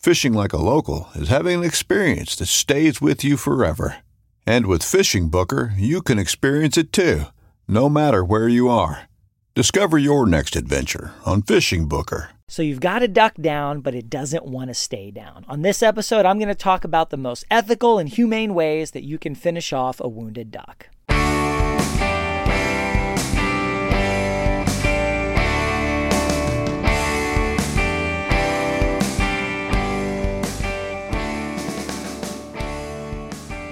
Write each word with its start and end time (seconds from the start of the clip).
Fishing 0.00 0.32
like 0.32 0.54
a 0.54 0.56
local 0.56 1.10
is 1.14 1.28
having 1.28 1.58
an 1.58 1.64
experience 1.64 2.34
that 2.36 2.46
stays 2.46 3.02
with 3.02 3.22
you 3.22 3.36
forever. 3.36 3.96
And 4.46 4.64
with 4.64 4.82
Fishing 4.82 5.28
Booker, 5.28 5.74
you 5.76 6.00
can 6.00 6.18
experience 6.18 6.78
it 6.78 6.90
too, 6.90 7.24
no 7.68 7.90
matter 7.90 8.24
where 8.24 8.48
you 8.48 8.70
are. 8.70 9.10
Discover 9.54 9.98
your 9.98 10.26
next 10.26 10.56
adventure 10.56 11.12
on 11.26 11.42
Fishing 11.42 11.86
Booker. 11.86 12.30
So 12.48 12.62
you've 12.62 12.80
got 12.80 13.02
a 13.02 13.08
duck 13.08 13.34
down, 13.34 13.82
but 13.82 13.94
it 13.94 14.08
doesn't 14.08 14.46
want 14.46 14.68
to 14.68 14.74
stay 14.74 15.10
down. 15.10 15.44
On 15.48 15.60
this 15.60 15.82
episode, 15.82 16.24
I'm 16.24 16.38
going 16.38 16.48
to 16.48 16.54
talk 16.54 16.84
about 16.84 17.10
the 17.10 17.18
most 17.18 17.44
ethical 17.50 17.98
and 17.98 18.08
humane 18.08 18.54
ways 18.54 18.92
that 18.92 19.04
you 19.04 19.18
can 19.18 19.34
finish 19.34 19.70
off 19.70 20.00
a 20.00 20.08
wounded 20.08 20.50
duck. 20.50 20.88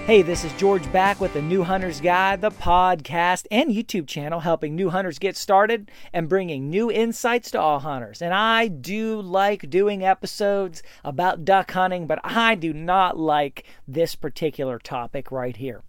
Hey, 0.09 0.23
this 0.23 0.43
is 0.43 0.55
George 0.55 0.91
back 0.91 1.21
with 1.21 1.35
the 1.35 1.43
New 1.43 1.65
Hunter's 1.65 2.01
Guide, 2.01 2.41
the 2.41 2.51
podcast 2.51 3.45
and 3.51 3.71
YouTube 3.71 4.07
channel 4.07 4.41
helping 4.41 4.75
new 4.75 4.89
hunters 4.89 5.19
get 5.19 5.37
started 5.37 5.91
and 6.15 6.31
bringing 6.31 6.71
new 6.71 6.91
insights 6.91 7.51
to 7.51 7.61
all 7.61 7.81
hunters. 7.81 8.23
And 8.23 8.33
I 8.33 8.69
do 8.69 9.21
like 9.21 9.69
doing 9.69 10.03
episodes 10.03 10.83
about 11.05 11.45
duck 11.45 11.73
hunting, 11.73 12.07
but 12.07 12.21
I 12.25 12.55
do 12.55 12.73
not 12.73 13.19
like 13.19 13.67
this 13.87 14.15
particular 14.15 14.79
topic 14.79 15.31
right 15.31 15.55
here 15.55 15.83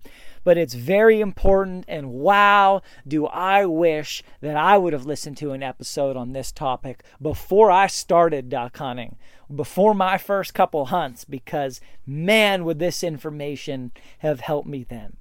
but 0.43 0.57
it's 0.57 0.73
very 0.73 1.21
important. 1.21 1.85
And 1.87 2.11
wow, 2.11 2.81
do 3.07 3.27
I 3.27 3.65
wish 3.65 4.23
that 4.41 4.55
I 4.55 4.77
would 4.77 4.93
have 4.93 5.05
listened 5.05 5.37
to 5.37 5.51
an 5.51 5.61
episode 5.61 6.17
on 6.17 6.31
this 6.31 6.51
topic 6.51 7.03
before 7.21 7.69
I 7.69 7.87
started 7.87 8.49
duck 8.49 8.77
hunting, 8.77 9.17
before 9.53 9.93
my 9.93 10.17
first 10.17 10.53
couple 10.53 10.87
hunts, 10.87 11.25
because 11.25 11.81
man, 12.05 12.65
would 12.65 12.79
this 12.79 13.03
information 13.03 13.91
have 14.19 14.39
helped 14.39 14.67
me 14.67 14.83
then. 14.83 15.17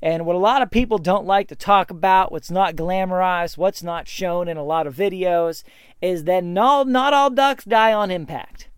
And 0.00 0.26
what 0.26 0.34
a 0.34 0.40
lot 0.40 0.62
of 0.62 0.70
people 0.70 0.98
don't 0.98 1.26
like 1.26 1.46
to 1.48 1.54
talk 1.54 1.90
about, 1.90 2.32
what's 2.32 2.50
not 2.50 2.74
glamorized, 2.74 3.56
what's 3.56 3.84
not 3.84 4.08
shown 4.08 4.48
in 4.48 4.56
a 4.56 4.64
lot 4.64 4.88
of 4.88 4.96
videos, 4.96 5.62
is 6.00 6.24
that 6.24 6.42
not, 6.42 6.88
not 6.88 7.14
all 7.14 7.30
ducks 7.30 7.64
die 7.64 7.92
on 7.92 8.10
impact. 8.10 8.68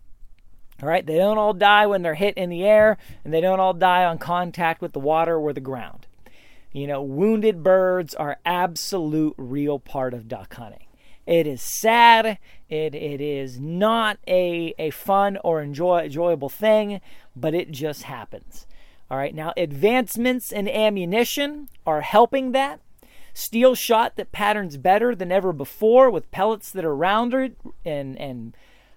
All 0.83 0.89
right, 0.89 1.05
they 1.05 1.17
don't 1.17 1.39
all 1.39 1.53
die 1.53 1.87
when 1.87 2.03
they're 2.03 2.15
hit 2.15 2.37
in 2.37 2.49
the 2.49 2.63
air, 2.63 2.97
and 3.23 3.33
they 3.33 3.41
don't 3.41 3.59
all 3.59 3.73
die 3.73 4.05
on 4.05 4.19
contact 4.19 4.81
with 4.81 4.93
the 4.93 4.99
water 4.99 5.37
or 5.37 5.51
the 5.51 5.61
ground. 5.61 6.05
You 6.71 6.85
know, 6.85 7.01
wounded 7.01 7.63
birds 7.63 8.13
are 8.13 8.37
absolute 8.45 9.33
real 9.37 9.79
part 9.79 10.13
of 10.13 10.27
duck 10.27 10.53
hunting. 10.53 10.84
It 11.25 11.47
is 11.47 11.61
sad. 11.61 12.37
It, 12.69 12.95
it 12.95 13.21
is 13.21 13.59
not 13.59 14.17
a, 14.27 14.73
a 14.77 14.91
fun 14.91 15.37
or 15.43 15.61
enjoy, 15.61 16.05
enjoyable 16.05 16.49
thing, 16.49 17.01
but 17.35 17.53
it 17.53 17.71
just 17.71 18.03
happens. 18.03 18.67
All 19.09 19.17
right, 19.17 19.35
now 19.35 19.53
advancements 19.55 20.51
in 20.51 20.67
ammunition 20.67 21.69
are 21.85 22.01
helping 22.01 22.51
that. 22.53 22.79
Steel 23.33 23.75
shot 23.75 24.15
that 24.15 24.31
patterns 24.31 24.77
better 24.77 25.13
than 25.13 25.31
ever 25.31 25.51
before 25.51 26.09
with 26.09 26.31
pellets 26.31 26.71
that 26.71 26.85
are 26.85 26.95
rounded 26.95 27.55
and, 27.83 28.17
and 28.17 28.55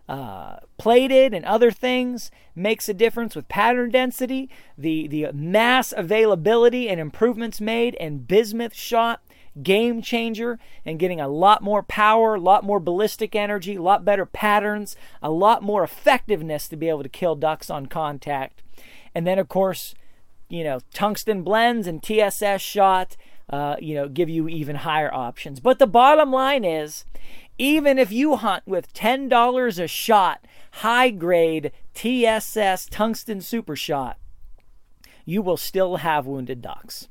uh, 0.08 0.56
plated 0.78 1.34
and 1.34 1.44
other 1.44 1.70
things 1.70 2.30
makes 2.54 2.88
a 2.88 2.94
difference 2.94 3.36
with 3.36 3.48
pattern 3.48 3.90
density, 3.90 4.48
the, 4.76 5.06
the 5.08 5.30
mass 5.32 5.92
availability 5.96 6.88
and 6.88 6.98
improvements 6.98 7.60
made 7.60 7.94
in 7.96 8.18
bismuth 8.20 8.74
shot, 8.74 9.20
game 9.62 10.02
changer, 10.02 10.58
and 10.84 10.98
getting 10.98 11.20
a 11.20 11.28
lot 11.28 11.62
more 11.62 11.82
power, 11.82 12.34
a 12.34 12.40
lot 12.40 12.64
more 12.64 12.80
ballistic 12.80 13.34
energy, 13.34 13.76
a 13.76 13.82
lot 13.82 14.04
better 14.04 14.26
patterns, 14.26 14.96
a 15.22 15.30
lot 15.30 15.62
more 15.62 15.82
effectiveness 15.82 16.68
to 16.68 16.76
be 16.76 16.88
able 16.88 17.02
to 17.02 17.08
kill 17.08 17.34
ducks 17.34 17.70
on 17.70 17.86
contact. 17.86 18.62
And 19.14 19.26
then, 19.26 19.38
of 19.38 19.48
course, 19.48 19.94
you 20.48 20.64
know, 20.64 20.80
tungsten 20.92 21.42
blends 21.42 21.86
and 21.86 22.02
TSS 22.02 22.60
shot, 22.60 23.16
uh, 23.50 23.76
you 23.80 23.94
know, 23.94 24.08
give 24.08 24.28
you 24.28 24.48
even 24.48 24.76
higher 24.76 25.12
options. 25.12 25.60
But 25.60 25.78
the 25.78 25.86
bottom 25.86 26.32
line 26.32 26.64
is 26.64 27.04
even 27.58 27.98
if 27.98 28.12
you 28.12 28.36
hunt 28.36 28.62
with 28.66 28.92
$10 28.94 29.82
a 29.82 29.86
shot, 29.88 30.44
high 30.72 31.10
grade 31.10 31.72
TSS 31.94 32.86
tungsten 32.90 33.40
super 33.40 33.74
shot, 33.74 34.18
you 35.24 35.42
will 35.42 35.56
still 35.56 35.96
have 35.96 36.26
wounded 36.26 36.62
ducks. 36.62 37.08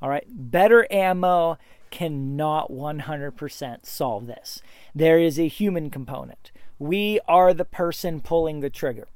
All 0.00 0.08
right, 0.08 0.26
better 0.28 0.86
ammo 0.90 1.58
cannot 1.90 2.70
100% 2.70 3.86
solve 3.86 4.26
this. 4.26 4.60
There 4.94 5.18
is 5.18 5.38
a 5.38 5.48
human 5.48 5.90
component. 5.90 6.50
We 6.78 7.20
are 7.26 7.54
the 7.54 7.64
person 7.64 8.20
pulling 8.20 8.60
the 8.60 8.70
trigger. 8.70 9.08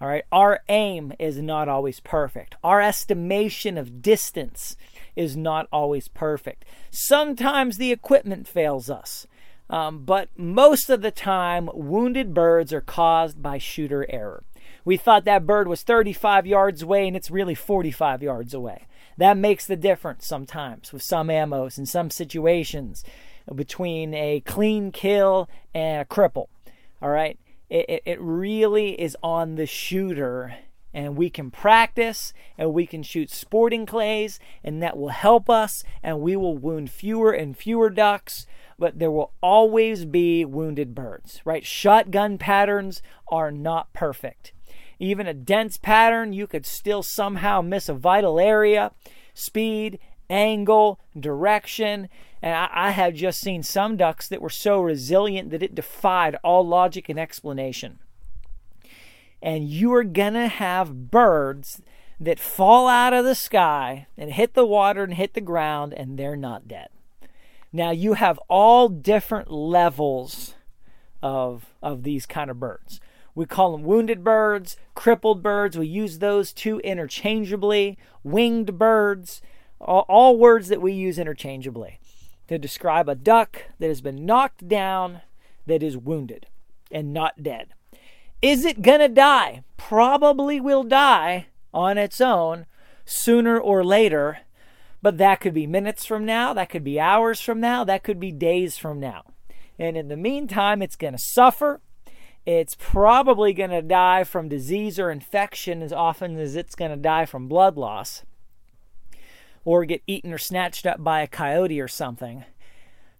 All 0.00 0.08
right, 0.08 0.24
our 0.32 0.60
aim 0.68 1.12
is 1.18 1.38
not 1.38 1.68
always 1.68 2.00
perfect. 2.00 2.54
Our 2.64 2.80
estimation 2.80 3.76
of 3.76 4.00
distance 4.00 4.76
is 5.14 5.36
not 5.36 5.68
always 5.72 6.08
perfect. 6.08 6.64
Sometimes 6.90 7.76
the 7.76 7.92
equipment 7.92 8.48
fails 8.48 8.88
us. 8.88 9.26
Um, 9.68 10.04
but 10.04 10.28
most 10.36 10.90
of 10.90 11.02
the 11.02 11.10
time, 11.10 11.68
wounded 11.74 12.32
birds 12.32 12.72
are 12.72 12.80
caused 12.80 13.42
by 13.42 13.58
shooter 13.58 14.06
error. 14.08 14.42
We 14.84 14.96
thought 14.96 15.24
that 15.26 15.46
bird 15.46 15.68
was 15.68 15.82
35 15.82 16.46
yards 16.46 16.82
away 16.82 17.06
and 17.06 17.16
it's 17.16 17.30
really 17.30 17.54
45 17.54 18.22
yards 18.22 18.54
away. 18.54 18.86
That 19.20 19.36
makes 19.36 19.66
the 19.66 19.76
difference 19.76 20.26
sometimes 20.26 20.94
with 20.94 21.02
some 21.02 21.28
ammos 21.28 21.76
in 21.76 21.84
some 21.84 22.08
situations 22.08 23.04
between 23.54 24.14
a 24.14 24.40
clean 24.40 24.92
kill 24.92 25.46
and 25.74 26.00
a 26.00 26.04
cripple. 26.06 26.46
All 27.02 27.10
right. 27.10 27.38
It, 27.68 28.02
it 28.06 28.18
really 28.18 28.98
is 28.98 29.18
on 29.22 29.56
the 29.56 29.66
shooter 29.66 30.56
and 30.94 31.18
we 31.18 31.28
can 31.28 31.50
practice 31.50 32.32
and 32.56 32.72
we 32.72 32.86
can 32.86 33.02
shoot 33.02 33.30
sporting 33.30 33.84
clays 33.84 34.40
and 34.64 34.82
that 34.82 34.96
will 34.96 35.10
help 35.10 35.50
us 35.50 35.84
and 36.02 36.20
we 36.20 36.34
will 36.34 36.56
wound 36.56 36.90
fewer 36.90 37.30
and 37.30 37.58
fewer 37.58 37.90
ducks 37.90 38.46
but 38.78 38.98
there 38.98 39.10
will 39.10 39.34
always 39.42 40.06
be 40.06 40.46
wounded 40.46 40.94
birds, 40.94 41.42
right? 41.44 41.66
Shotgun 41.66 42.38
patterns 42.38 43.02
are 43.28 43.52
not 43.52 43.92
perfect. 43.92 44.54
Even 45.00 45.26
a 45.26 45.34
dense 45.34 45.78
pattern, 45.78 46.34
you 46.34 46.46
could 46.46 46.66
still 46.66 47.02
somehow 47.02 47.62
miss 47.62 47.88
a 47.88 47.94
vital 47.94 48.38
area, 48.38 48.92
speed, 49.32 49.98
angle, 50.28 51.00
direction. 51.18 52.08
And 52.42 52.54
I, 52.54 52.68
I 52.70 52.90
have 52.90 53.14
just 53.14 53.40
seen 53.40 53.62
some 53.62 53.96
ducks 53.96 54.28
that 54.28 54.42
were 54.42 54.50
so 54.50 54.80
resilient 54.80 55.50
that 55.50 55.62
it 55.62 55.74
defied 55.74 56.36
all 56.44 56.66
logic 56.66 57.08
and 57.08 57.18
explanation. 57.18 57.98
And 59.40 59.68
you 59.68 59.92
are 59.94 60.04
going 60.04 60.34
to 60.34 60.48
have 60.48 61.10
birds 61.10 61.80
that 62.20 62.38
fall 62.38 62.86
out 62.86 63.14
of 63.14 63.24
the 63.24 63.34
sky 63.34 64.06
and 64.18 64.30
hit 64.30 64.52
the 64.52 64.66
water 64.66 65.02
and 65.02 65.14
hit 65.14 65.32
the 65.32 65.40
ground 65.40 65.94
and 65.94 66.18
they're 66.18 66.36
not 66.36 66.68
dead. 66.68 66.88
Now 67.72 67.90
you 67.90 68.14
have 68.14 68.38
all 68.48 68.90
different 68.90 69.50
levels 69.50 70.54
of 71.22 71.66
of 71.82 72.02
these 72.02 72.26
kind 72.26 72.50
of 72.50 72.60
birds. 72.60 73.00
We 73.34 73.46
call 73.46 73.72
them 73.72 73.82
wounded 73.82 74.24
birds, 74.24 74.76
crippled 74.94 75.42
birds. 75.42 75.78
We 75.78 75.86
use 75.86 76.18
those 76.18 76.52
two 76.52 76.80
interchangeably. 76.80 77.98
Winged 78.22 78.78
birds, 78.78 79.40
all, 79.80 80.04
all 80.08 80.36
words 80.36 80.68
that 80.68 80.82
we 80.82 80.92
use 80.92 81.18
interchangeably 81.18 82.00
to 82.48 82.58
describe 82.58 83.08
a 83.08 83.14
duck 83.14 83.62
that 83.78 83.88
has 83.88 84.00
been 84.00 84.26
knocked 84.26 84.66
down, 84.66 85.22
that 85.66 85.82
is 85.82 85.96
wounded 85.96 86.46
and 86.90 87.12
not 87.12 87.42
dead. 87.42 87.68
Is 88.42 88.64
it 88.64 88.82
going 88.82 89.00
to 89.00 89.08
die? 89.08 89.62
Probably 89.76 90.60
will 90.60 90.82
die 90.82 91.46
on 91.72 91.98
its 91.98 92.20
own 92.20 92.66
sooner 93.04 93.58
or 93.58 93.84
later, 93.84 94.38
but 95.02 95.18
that 95.18 95.40
could 95.40 95.54
be 95.54 95.66
minutes 95.66 96.04
from 96.04 96.24
now, 96.24 96.52
that 96.52 96.68
could 96.68 96.84
be 96.84 96.98
hours 96.98 97.40
from 97.40 97.60
now, 97.60 97.84
that 97.84 98.02
could 98.02 98.18
be 98.18 98.32
days 98.32 98.76
from 98.76 98.98
now. 98.98 99.22
And 99.78 99.96
in 99.96 100.08
the 100.08 100.16
meantime, 100.16 100.82
it's 100.82 100.96
going 100.96 101.14
to 101.14 101.18
suffer. 101.18 101.80
It's 102.46 102.74
probably 102.74 103.52
going 103.52 103.70
to 103.70 103.82
die 103.82 104.24
from 104.24 104.48
disease 104.48 104.98
or 104.98 105.10
infection 105.10 105.82
as 105.82 105.92
often 105.92 106.38
as 106.38 106.56
it's 106.56 106.74
going 106.74 106.90
to 106.90 106.96
die 106.96 107.26
from 107.26 107.48
blood 107.48 107.76
loss 107.76 108.24
or 109.64 109.84
get 109.84 110.02
eaten 110.06 110.32
or 110.32 110.38
snatched 110.38 110.86
up 110.86 111.02
by 111.04 111.20
a 111.20 111.26
coyote 111.26 111.80
or 111.80 111.88
something. 111.88 112.44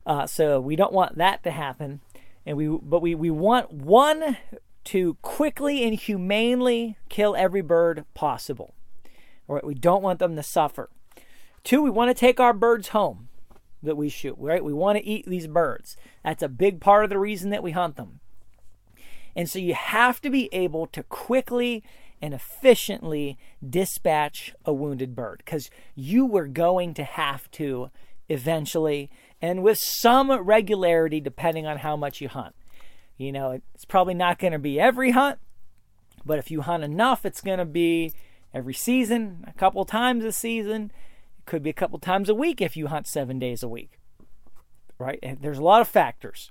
Uh, 0.07 0.27
so 0.27 0.59
we 0.59 0.75
don't 0.75 0.93
want 0.93 1.19
that 1.19 1.43
to 1.45 1.51
happen. 1.51 2.01
And 2.47 2.57
we, 2.57 2.67
but 2.69 3.03
we, 3.03 3.15
we 3.15 3.31
want 3.31 3.73
one 3.73 4.39
to 4.85 5.15
quickly 5.21 5.85
and 5.85 5.95
humanely 5.95 6.97
kill 7.11 7.37
every 7.37 7.61
bird 7.61 8.07
possible. 8.15 8.75
Right? 9.47 9.65
We 9.65 9.75
don't 9.75 10.03
want 10.03 10.19
them 10.19 10.37
to 10.37 10.43
suffer. 10.43 10.89
Two, 11.63 11.83
we 11.83 11.91
want 11.91 12.09
to 12.09 12.19
take 12.19 12.41
our 12.41 12.55
birds 12.55 12.89
home 12.89 13.29
that 13.83 13.97
we 13.97 14.09
shoot. 14.09 14.37
Right? 14.39 14.65
We 14.65 14.73
want 14.73 14.97
to 14.97 15.07
eat 15.07 15.27
these 15.27 15.47
birds. 15.47 15.99
That's 16.25 16.43
a 16.43 16.49
big 16.49 16.81
part 16.81 17.05
of 17.05 17.11
the 17.11 17.19
reason 17.19 17.51
that 17.51 17.63
we 17.63 17.73
hunt 17.73 17.97
them. 17.97 18.21
And 19.35 19.49
so 19.49 19.59
you 19.59 19.75
have 19.75 20.21
to 20.23 20.31
be 20.31 20.49
able 20.53 20.87
to 20.89 21.03
quickly 21.05 21.83
and 22.23 22.35
efficiently 22.35 23.39
dispatch 23.67 24.55
a 24.65 24.73
wounded 24.73 25.15
bird 25.15 25.43
because 25.45 25.71
you 25.95 26.27
were 26.27 26.47
going 26.47 26.95
to 26.95 27.05
have 27.05 27.51
to 27.53 27.91
eventually 28.29 29.11
and 29.43 29.63
with 29.63 29.79
some 29.79 30.31
regularity 30.31 31.21
depending 31.21 31.67
on 31.67 31.79
how 31.79 31.97
much 31.97 32.21
you 32.21 32.29
hunt. 32.29 32.55
You 33.17 33.33
know, 33.33 33.61
it's 33.75 33.85
probably 33.85 34.15
not 34.15 34.39
going 34.39 34.53
to 34.53 34.59
be 34.59 34.81
every 34.81 35.11
hunt, 35.11 35.39
but 36.25 36.39
if 36.39 36.51
you 36.51 36.63
hunt 36.63 36.85
enough, 36.85 37.27
it's 37.27 37.41
going 37.41 37.59
to 37.59 37.65
be 37.65 38.13
every 38.55 38.75
season, 38.75 39.45
a 39.47 39.53
couple 39.53 39.85
times 39.85 40.25
a 40.25 40.33
season. 40.33 40.93
It 41.39 41.47
could 41.47 41.63
be 41.63 41.71
a 41.71 41.75
couple 41.75 41.99
times 41.99 42.29
a 42.29 42.35
week 42.35 42.61
if 42.61 42.77
you 42.77 42.87
hunt 42.87 43.07
seven 43.07 43.39
days 43.39 43.63
a 43.63 43.69
week. 43.69 43.99
Right? 44.99 45.19
And 45.23 45.39
there's 45.41 45.59
a 45.59 45.65
lot 45.65 45.81
of 45.81 45.89
factors. 45.89 46.51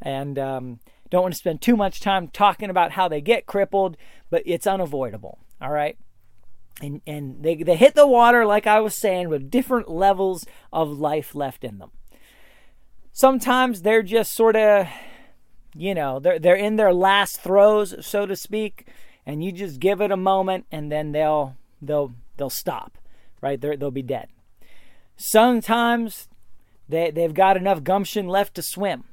And 0.00 0.38
um, 0.38 0.80
don't 1.10 1.22
want 1.22 1.34
to 1.34 1.38
spend 1.38 1.60
too 1.60 1.76
much 1.76 2.00
time 2.00 2.28
talking 2.28 2.70
about 2.70 2.92
how 2.92 3.08
they 3.08 3.20
get 3.20 3.46
crippled, 3.46 3.96
but 4.30 4.42
it's 4.46 4.66
unavoidable. 4.66 5.38
All 5.60 5.70
right. 5.70 5.98
And, 6.80 7.02
and 7.06 7.42
they, 7.42 7.56
they 7.56 7.76
hit 7.76 7.94
the 7.94 8.06
water, 8.06 8.46
like 8.46 8.66
I 8.66 8.80
was 8.80 8.94
saying, 8.94 9.28
with 9.28 9.50
different 9.50 9.90
levels 9.90 10.46
of 10.72 10.88
life 10.88 11.34
left 11.34 11.64
in 11.64 11.78
them. 11.78 11.90
Sometimes 13.12 13.82
they're 13.82 14.02
just 14.02 14.32
sort 14.32 14.56
of 14.56 14.86
you 15.74 15.94
know, 15.94 16.18
they're 16.18 16.38
they're 16.38 16.54
in 16.54 16.76
their 16.76 16.92
last 16.92 17.40
throes, 17.40 17.94
so 18.04 18.26
to 18.26 18.36
speak, 18.36 18.88
and 19.24 19.44
you 19.44 19.52
just 19.52 19.80
give 19.80 20.00
it 20.00 20.10
a 20.10 20.16
moment 20.16 20.66
and 20.72 20.90
then 20.90 21.12
they'll 21.12 21.56
they'll 21.80 22.14
they'll 22.36 22.50
stop. 22.50 22.98
Right? 23.40 23.60
they 23.60 23.76
they'll 23.76 23.90
be 23.90 24.02
dead. 24.02 24.28
Sometimes 25.16 26.28
they 26.88 27.10
they've 27.10 27.34
got 27.34 27.56
enough 27.56 27.84
gumption 27.84 28.26
left 28.26 28.54
to 28.54 28.62
swim. 28.62 29.04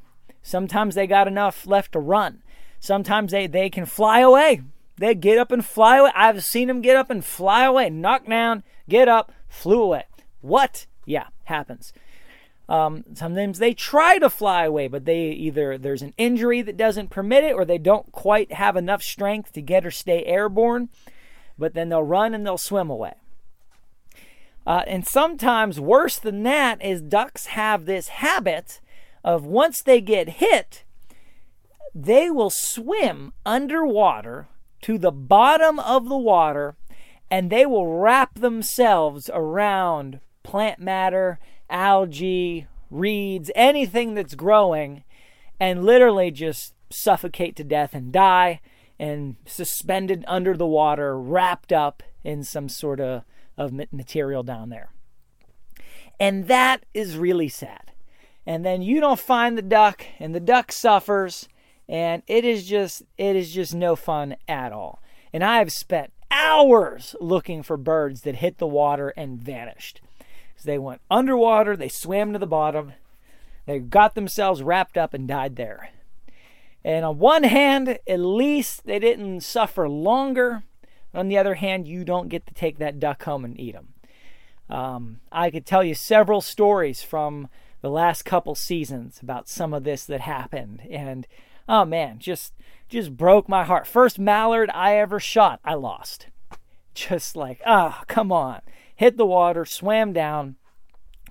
Sometimes 0.47 0.95
they 0.95 1.07
got 1.07 1.27
enough 1.27 1.67
left 1.67 1.91
to 1.91 1.99
run. 1.99 2.41
Sometimes 2.79 3.33
they, 3.33 3.47
they 3.47 3.69
can 3.69 3.85
fly 3.85 4.21
away. 4.21 4.61
They 4.95 5.13
get 5.13 5.37
up 5.37 5.51
and 5.51 5.63
fly 5.63 5.97
away. 5.97 6.11
I've 6.15 6.41
seen 6.41 6.69
them 6.69 6.79
get 6.79 6.95
up 6.95 7.09
and 7.09 7.23
fly 7.23 7.65
away, 7.65 7.89
knock 7.89 8.25
down, 8.25 8.63
get 8.87 9.09
up, 9.09 9.33
flew 9.49 9.81
away. 9.81 10.05
What? 10.39 10.85
Yeah, 11.03 11.27
happens. 11.43 11.91
Um, 12.69 13.03
sometimes 13.13 13.59
they 13.59 13.73
try 13.73 14.19
to 14.19 14.29
fly 14.29 14.63
away, 14.63 14.87
but 14.87 15.03
they 15.03 15.31
either 15.31 15.77
there's 15.77 16.01
an 16.01 16.13
injury 16.17 16.61
that 16.61 16.77
doesn't 16.77 17.09
permit 17.09 17.43
it, 17.43 17.53
or 17.53 17.65
they 17.65 17.77
don't 17.77 18.09
quite 18.13 18.53
have 18.53 18.77
enough 18.77 19.03
strength 19.03 19.51
to 19.51 19.61
get 19.61 19.85
or 19.85 19.91
stay 19.91 20.23
airborne. 20.23 20.87
But 21.57 21.73
then 21.73 21.89
they'll 21.89 22.03
run 22.03 22.33
and 22.33 22.45
they'll 22.45 22.57
swim 22.57 22.89
away. 22.89 23.15
Uh, 24.65 24.83
and 24.87 25.05
sometimes 25.05 25.77
worse 25.77 26.17
than 26.17 26.43
that 26.43 26.81
is 26.81 27.01
ducks 27.01 27.47
have 27.47 27.85
this 27.85 28.07
habit 28.07 28.79
of 29.27 29.45
once 29.45 29.81
they 29.81 29.99
get 29.99 30.29
hit, 30.29 30.85
they 31.93 32.31
will 32.31 32.49
swim 32.49 33.33
underwater 33.45 34.47
to 34.81 34.97
the 34.97 35.11
bottom 35.11 35.79
of 35.79 36.07
the 36.07 36.17
water 36.17 36.77
and 37.29 37.49
they 37.49 37.65
will 37.65 37.99
wrap 37.99 38.35
themselves 38.35 39.29
around 39.33 40.21
plant 40.43 40.79
matter 40.79 41.39
algae, 41.69 42.67
reeds, 42.89 43.51
anything 43.53 44.13
that's 44.13 44.33
growing, 44.33 45.03
and 45.59 45.83
literally 45.83 46.31
just 46.31 46.73
suffocate 46.89 47.57
to 47.57 47.65
death 47.65 47.93
and 47.93 48.13
die 48.13 48.61
and 48.97 49.35
suspended 49.45 50.23
under 50.25 50.55
the 50.55 50.65
water, 50.65 51.19
wrapped 51.19 51.73
up 51.73 52.01
in 52.23 52.45
some 52.45 52.69
sort 52.69 53.01
of, 53.01 53.23
of 53.57 53.73
material 53.91 54.41
down 54.41 54.69
there. 54.69 54.93
And 56.17 56.47
that 56.47 56.85
is 56.93 57.17
really 57.17 57.49
sad. 57.49 57.86
And 58.47 58.65
then 58.65 58.81
you 58.81 59.01
don't 59.01 59.19
find 59.19 59.57
the 59.57 59.61
duck, 59.61 60.05
and 60.19 60.33
the 60.33 60.39
duck 60.39 60.71
suffers, 60.71 61.49
and 61.89 62.23
it 62.27 62.45
is 62.45 62.65
just 62.65 63.03
it 63.17 63.35
is 63.35 63.51
just 63.51 63.75
no 63.75 63.97
fun 63.97 64.37
at 64.47 64.71
all. 64.71 65.03
And 65.33 65.43
I 65.43 65.57
have 65.57 65.71
spent 65.71 66.13
hours 66.31 67.13
looking 67.19 67.61
for 67.61 67.75
birds 67.75 68.21
that 68.21 68.37
hit 68.37 68.57
the 68.57 68.65
water 68.65 69.09
and 69.17 69.37
vanished. 69.37 69.99
They 70.63 70.77
went 70.77 71.01
underwater, 71.11 71.75
they 71.75 71.89
swam 71.89 72.33
to 72.33 72.39
the 72.39 72.47
bottom, 72.47 72.93
they 73.65 73.79
got 73.79 74.15
themselves 74.15 74.63
wrapped 74.63 74.97
up 74.97 75.13
and 75.13 75.27
died 75.27 75.57
there. 75.57 75.89
And 76.83 77.03
on 77.03 77.19
one 77.19 77.43
hand, 77.43 77.99
at 78.07 78.19
least 78.19 78.85
they 78.85 78.97
didn't 78.97 79.41
suffer 79.41 79.89
longer. 79.89 80.63
On 81.13 81.27
the 81.27 81.37
other 81.37 81.55
hand, 81.55 81.85
you 81.85 82.05
don't 82.05 82.29
get 82.29 82.47
to 82.47 82.53
take 82.53 82.79
that 82.79 82.99
duck 82.99 83.23
home 83.23 83.43
and 83.43 83.59
eat 83.59 83.73
them. 83.73 83.93
Um, 84.69 85.19
I 85.31 85.51
could 85.51 85.65
tell 85.65 85.83
you 85.83 85.95
several 85.95 86.41
stories 86.41 87.03
from 87.03 87.49
the 87.87 87.93
last 87.93 88.23
couple 88.23 88.55
seasons 88.55 89.19
about 89.21 89.47
some 89.49 89.73
of 89.73 89.83
this 89.83 90.05
that 90.05 90.21
happened, 90.21 90.81
and 90.89 91.27
oh 91.67 91.85
man, 91.85 92.19
just 92.19 92.53
just 92.89 93.17
broke 93.17 93.49
my 93.49 93.63
heart. 93.63 93.87
First 93.87 94.19
mallard 94.19 94.69
I 94.73 94.97
ever 94.97 95.19
shot, 95.19 95.59
I 95.63 95.73
lost. 95.73 96.27
Just 96.93 97.35
like, 97.35 97.61
oh, 97.65 98.01
come 98.07 98.31
on 98.31 98.61
hit 98.97 99.15
the 99.15 99.25
water, 99.25 99.63
swam 99.63 100.11
down 100.11 100.55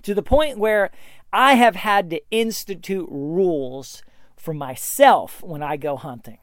to 0.01 0.15
the 0.15 0.23
point 0.23 0.57
where 0.57 0.89
I 1.31 1.53
have 1.53 1.75
had 1.75 2.09
to 2.09 2.21
institute 2.31 3.07
rules 3.11 4.01
for 4.37 4.53
myself 4.53 5.43
when 5.43 5.61
I 5.61 5.75
go 5.77 5.97
hunting. 5.97 6.39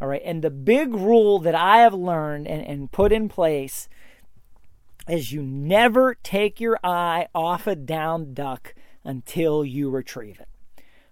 All 0.00 0.08
right. 0.08 0.22
And 0.24 0.42
the 0.42 0.50
big 0.50 0.92
rule 0.92 1.38
that 1.38 1.54
I 1.54 1.78
have 1.78 1.94
learned 1.94 2.48
and, 2.48 2.66
and 2.66 2.90
put 2.90 3.12
in 3.12 3.28
place 3.28 3.88
is 5.08 5.32
you 5.32 5.42
never 5.42 6.16
take 6.22 6.60
your 6.60 6.78
eye 6.82 7.28
off 7.34 7.68
a 7.68 7.76
down 7.76 8.34
duck 8.34 8.74
until 9.04 9.64
you 9.64 9.90
retrieve 9.90 10.40
it. 10.40 10.48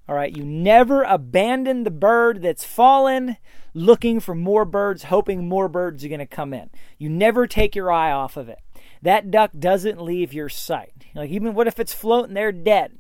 All 0.09 0.15
right. 0.15 0.37
You 0.37 0.45
never 0.45 1.03
abandon 1.03 1.85
the 1.85 1.91
bird 1.91 2.43
that's 2.43 2.65
fallen 2.65 3.37
looking 3.75 4.19
for 4.19 4.35
more 4.35 4.65
birds, 4.65 5.05
hoping 5.05 5.49
more 5.49 5.69
birds 5.69 6.05
are 6.05 6.09
going 6.09 6.19
to 6.19 6.27
come 6.27 6.53
in. 6.53 6.71
You 6.99 7.09
never 7.09 7.47
take 7.47 7.77
your 7.77 7.93
eye 7.93 8.11
off 8.11 8.37
of 8.37 8.49
it 8.49 8.59
that 9.03 9.31
duck 9.31 9.51
doesn't 9.59 10.01
leave 10.01 10.33
your 10.33 10.49
sight. 10.49 11.07
Like, 11.15 11.31
even 11.31 11.55
what 11.55 11.67
if 11.67 11.79
it's 11.79 11.95
floating 11.95 12.35
there 12.35 12.53
dead? 12.53 12.99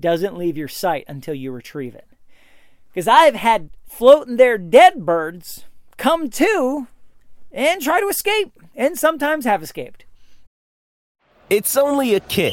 Doesn't 0.00 0.36
leave 0.36 0.56
your 0.56 0.68
sight 0.68 1.04
until 1.08 1.34
you 1.34 1.50
retrieve 1.50 1.94
it. 1.94 2.06
Because 2.88 3.08
I've 3.08 3.34
had 3.34 3.70
floating 3.88 4.36
there 4.36 4.58
dead 4.58 5.04
birds 5.04 5.64
come 5.96 6.30
to 6.30 6.86
and 7.50 7.80
try 7.80 8.00
to 8.00 8.08
escape, 8.08 8.52
and 8.76 8.98
sometimes 8.98 9.46
have 9.46 9.62
escaped. 9.62 10.04
It's 11.48 11.78
only 11.78 12.14
a 12.14 12.20
kick, 12.20 12.52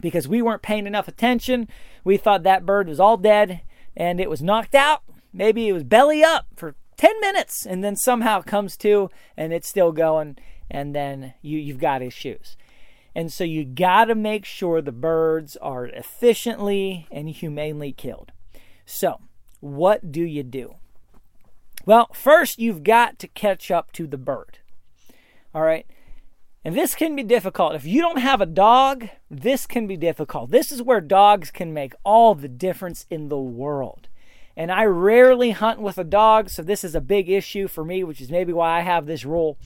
Because 0.00 0.28
we 0.28 0.42
weren't 0.42 0.62
paying 0.62 0.86
enough 0.86 1.08
attention. 1.08 1.68
We 2.04 2.16
thought 2.16 2.42
that 2.42 2.66
bird 2.66 2.88
was 2.88 3.00
all 3.00 3.16
dead 3.16 3.62
and 3.96 4.20
it 4.20 4.30
was 4.30 4.42
knocked 4.42 4.74
out. 4.74 5.02
Maybe 5.32 5.68
it 5.68 5.72
was 5.72 5.84
belly 5.84 6.22
up 6.22 6.46
for 6.56 6.74
10 6.96 7.20
minutes 7.20 7.66
and 7.66 7.82
then 7.82 7.96
somehow 7.96 8.42
comes 8.42 8.76
to 8.78 9.10
and 9.36 9.52
it's 9.52 9.68
still 9.68 9.92
going 9.92 10.36
and 10.70 10.94
then 10.94 11.34
you, 11.42 11.58
you've 11.58 11.78
got 11.78 12.02
issues. 12.02 12.56
And 13.14 13.32
so 13.32 13.44
you 13.44 13.64
got 13.64 14.06
to 14.06 14.14
make 14.14 14.44
sure 14.44 14.82
the 14.82 14.92
birds 14.92 15.56
are 15.56 15.86
efficiently 15.86 17.06
and 17.10 17.30
humanely 17.30 17.92
killed. 17.92 18.32
So, 18.84 19.20
what 19.60 20.12
do 20.12 20.22
you 20.22 20.42
do? 20.42 20.74
Well, 21.86 22.10
first 22.12 22.58
you've 22.58 22.84
got 22.84 23.18
to 23.20 23.28
catch 23.28 23.70
up 23.70 23.92
to 23.92 24.06
the 24.06 24.18
bird. 24.18 24.58
All 25.54 25.62
right. 25.62 25.86
And 26.66 26.74
this 26.74 26.96
can 26.96 27.14
be 27.14 27.22
difficult. 27.22 27.76
If 27.76 27.86
you 27.86 28.00
don't 28.00 28.18
have 28.18 28.40
a 28.40 28.44
dog, 28.44 29.08
this 29.30 29.68
can 29.68 29.86
be 29.86 29.96
difficult. 29.96 30.50
This 30.50 30.72
is 30.72 30.82
where 30.82 31.00
dogs 31.00 31.52
can 31.52 31.72
make 31.72 31.94
all 32.02 32.34
the 32.34 32.48
difference 32.48 33.06
in 33.08 33.28
the 33.28 33.38
world. 33.38 34.08
And 34.56 34.72
I 34.72 34.84
rarely 34.86 35.52
hunt 35.52 35.80
with 35.80 35.96
a 35.96 36.02
dog, 36.02 36.50
so 36.50 36.64
this 36.64 36.82
is 36.82 36.96
a 36.96 37.00
big 37.00 37.30
issue 37.30 37.68
for 37.68 37.84
me, 37.84 38.02
which 38.02 38.20
is 38.20 38.32
maybe 38.32 38.52
why 38.52 38.78
I 38.78 38.80
have 38.80 39.06
this 39.06 39.24
rule. 39.24 39.56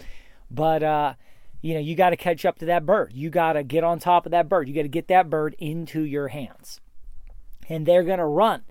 But, 0.50 0.82
uh, 0.82 1.14
you 1.62 1.72
know, 1.72 1.80
you 1.80 1.94
got 1.94 2.10
to 2.10 2.18
catch 2.18 2.44
up 2.44 2.58
to 2.58 2.66
that 2.66 2.84
bird. 2.84 3.14
You 3.14 3.30
got 3.30 3.54
to 3.54 3.62
get 3.62 3.82
on 3.82 3.98
top 3.98 4.26
of 4.26 4.32
that 4.32 4.50
bird. 4.50 4.68
You 4.68 4.74
got 4.74 4.82
to 4.82 4.88
get 4.88 5.08
that 5.08 5.30
bird 5.30 5.56
into 5.58 6.02
your 6.02 6.28
hands. 6.28 6.82
And 7.66 7.86
they're 7.86 8.04
going 8.04 8.18
to 8.18 8.26
run. 8.26 8.64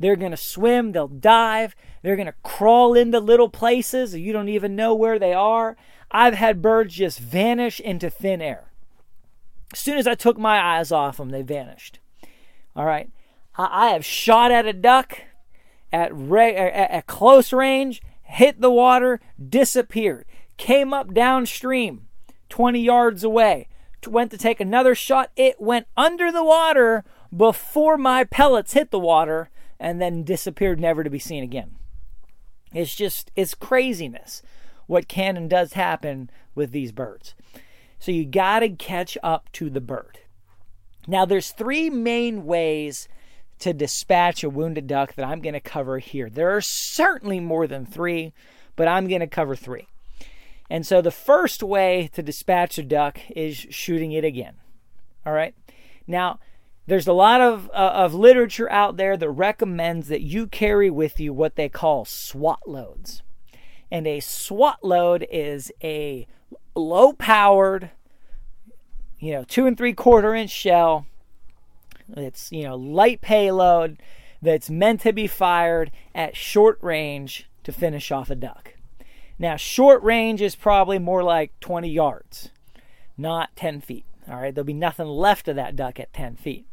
They're 0.00 0.16
going 0.16 0.32
to 0.32 0.36
swim. 0.36 0.90
They'll 0.90 1.06
dive. 1.06 1.76
They're 2.02 2.16
going 2.16 2.26
to 2.26 2.34
crawl 2.42 2.94
into 2.94 3.20
little 3.20 3.48
places. 3.48 4.12
You 4.16 4.32
don't 4.32 4.48
even 4.48 4.74
know 4.74 4.92
where 4.92 5.20
they 5.20 5.34
are. 5.34 5.76
I've 6.10 6.34
had 6.34 6.62
birds 6.62 6.94
just 6.94 7.18
vanish 7.18 7.80
into 7.80 8.10
thin 8.10 8.40
air. 8.40 8.70
As 9.72 9.80
soon 9.80 9.98
as 9.98 10.06
I 10.06 10.14
took 10.14 10.38
my 10.38 10.58
eyes 10.58 10.92
off 10.92 11.16
them, 11.16 11.30
they 11.30 11.42
vanished. 11.42 11.98
All 12.74 12.84
right. 12.84 13.10
I, 13.56 13.88
I 13.88 13.88
have 13.88 14.04
shot 14.04 14.52
at 14.52 14.66
a 14.66 14.72
duck 14.72 15.22
at, 15.92 16.14
re- 16.14 16.54
at, 16.54 16.90
at 16.90 17.06
close 17.06 17.52
range, 17.52 18.02
hit 18.22 18.60
the 18.60 18.70
water, 18.70 19.20
disappeared, 19.48 20.26
came 20.56 20.92
up 20.92 21.12
downstream, 21.12 22.06
20 22.48 22.80
yards 22.80 23.24
away, 23.24 23.68
went 24.06 24.30
to 24.30 24.38
take 24.38 24.60
another 24.60 24.94
shot. 24.94 25.30
It 25.36 25.60
went 25.60 25.86
under 25.96 26.30
the 26.30 26.44
water 26.44 27.04
before 27.36 27.96
my 27.96 28.24
pellets 28.24 28.72
hit 28.72 28.90
the 28.90 28.98
water 28.98 29.50
and 29.80 30.00
then 30.00 30.22
disappeared, 30.22 30.78
never 30.78 31.02
to 31.02 31.10
be 31.10 31.18
seen 31.18 31.42
again. 31.42 31.76
It's 32.72 32.94
just, 32.94 33.30
it's 33.36 33.54
craziness 33.54 34.42
what 34.86 35.08
can 35.08 35.36
and 35.36 35.50
does 35.50 35.74
happen 35.74 36.30
with 36.54 36.72
these 36.72 36.92
birds. 36.92 37.34
So 37.98 38.12
you 38.12 38.24
got 38.24 38.60
to 38.60 38.68
catch 38.68 39.16
up 39.22 39.50
to 39.52 39.70
the 39.70 39.80
bird. 39.80 40.20
Now, 41.06 41.24
there's 41.24 41.50
three 41.50 41.88
main 41.88 42.44
ways 42.44 43.08
to 43.60 43.72
dispatch 43.72 44.44
a 44.44 44.50
wounded 44.50 44.86
duck 44.86 45.14
that 45.14 45.26
I'm 45.26 45.40
going 45.40 45.54
to 45.54 45.60
cover 45.60 45.98
here. 45.98 46.28
There 46.28 46.54
are 46.54 46.60
certainly 46.60 47.40
more 47.40 47.66
than 47.66 47.86
three, 47.86 48.32
but 48.74 48.88
I'm 48.88 49.08
going 49.08 49.20
to 49.20 49.26
cover 49.26 49.56
three. 49.56 49.88
And 50.68 50.86
so 50.86 51.00
the 51.00 51.10
first 51.10 51.62
way 51.62 52.10
to 52.12 52.22
dispatch 52.22 52.76
a 52.76 52.82
duck 52.82 53.20
is 53.30 53.56
shooting 53.56 54.12
it 54.12 54.24
again. 54.24 54.56
All 55.24 55.32
right. 55.32 55.54
Now, 56.06 56.38
there's 56.86 57.06
a 57.06 57.12
lot 57.12 57.40
of, 57.40 57.70
uh, 57.72 57.92
of 57.94 58.14
literature 58.14 58.70
out 58.70 58.96
there 58.96 59.16
that 59.16 59.30
recommends 59.30 60.08
that 60.08 60.22
you 60.22 60.46
carry 60.46 60.90
with 60.90 61.18
you 61.18 61.32
what 61.32 61.56
they 61.56 61.68
call 61.68 62.04
SWAT 62.04 62.68
loads. 62.68 63.22
And 63.90 64.06
a 64.06 64.20
SWAT 64.20 64.78
load 64.82 65.26
is 65.30 65.70
a 65.82 66.26
low 66.74 67.12
powered, 67.12 67.90
you 69.18 69.32
know, 69.32 69.44
two 69.44 69.66
and 69.66 69.76
three 69.76 69.92
quarter 69.92 70.34
inch 70.34 70.50
shell. 70.50 71.06
It's, 72.16 72.50
you 72.52 72.64
know, 72.64 72.76
light 72.76 73.20
payload 73.20 73.98
that's 74.42 74.70
meant 74.70 75.00
to 75.02 75.12
be 75.12 75.26
fired 75.26 75.90
at 76.14 76.36
short 76.36 76.78
range 76.82 77.48
to 77.64 77.72
finish 77.72 78.10
off 78.12 78.30
a 78.30 78.34
duck. 78.34 78.74
Now, 79.38 79.56
short 79.56 80.02
range 80.02 80.40
is 80.40 80.54
probably 80.54 80.98
more 80.98 81.22
like 81.22 81.58
20 81.60 81.88
yards, 81.88 82.50
not 83.18 83.54
10 83.56 83.80
feet. 83.80 84.06
All 84.28 84.40
right, 84.40 84.54
there'll 84.54 84.64
be 84.64 84.72
nothing 84.72 85.06
left 85.06 85.48
of 85.48 85.56
that 85.56 85.76
duck 85.76 86.00
at 86.00 86.12
10 86.12 86.36
feet. 86.36 86.66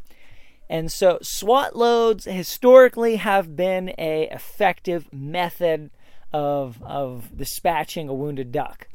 And 0.70 0.92
so 0.92 1.20
SWAT 1.22 1.76
loads 1.76 2.26
historically 2.26 3.18
have 3.18 3.56
been 3.56 3.94
a 3.98 4.30
effective 4.32 5.12
method 5.12 5.92
of, 6.34 6.82
of 6.84 7.38
dispatching 7.38 8.10
a 8.10 8.14
wounded 8.14 8.52
duck. 8.52 8.88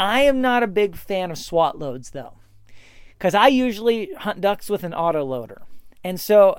I 0.00 0.22
am 0.22 0.40
not 0.40 0.62
a 0.62 0.68
big 0.68 0.96
fan 0.96 1.30
of 1.30 1.38
SWAT 1.38 1.78
loads 1.78 2.10
though, 2.10 2.34
because 3.10 3.34
I 3.34 3.48
usually 3.48 4.12
hunt 4.14 4.40
ducks 4.40 4.68
with 4.68 4.82
an 4.82 4.94
auto 4.94 5.24
loader. 5.24 5.62
And 6.02 6.20
so 6.20 6.58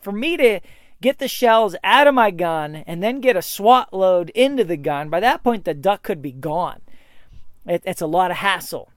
for 0.00 0.12
me 0.12 0.36
to 0.36 0.60
get 1.00 1.18
the 1.18 1.28
shells 1.28 1.74
out 1.82 2.06
of 2.06 2.14
my 2.14 2.30
gun 2.30 2.76
and 2.86 3.02
then 3.02 3.20
get 3.20 3.36
a 3.36 3.42
SWAT 3.42 3.92
load 3.92 4.30
into 4.30 4.64
the 4.64 4.76
gun, 4.76 5.08
by 5.08 5.20
that 5.20 5.42
point 5.42 5.64
the 5.64 5.74
duck 5.74 6.02
could 6.02 6.22
be 6.22 6.32
gone. 6.32 6.80
It, 7.66 7.82
it's 7.84 8.00
a 8.02 8.06
lot 8.06 8.30
of 8.30 8.38
hassle. 8.38 8.90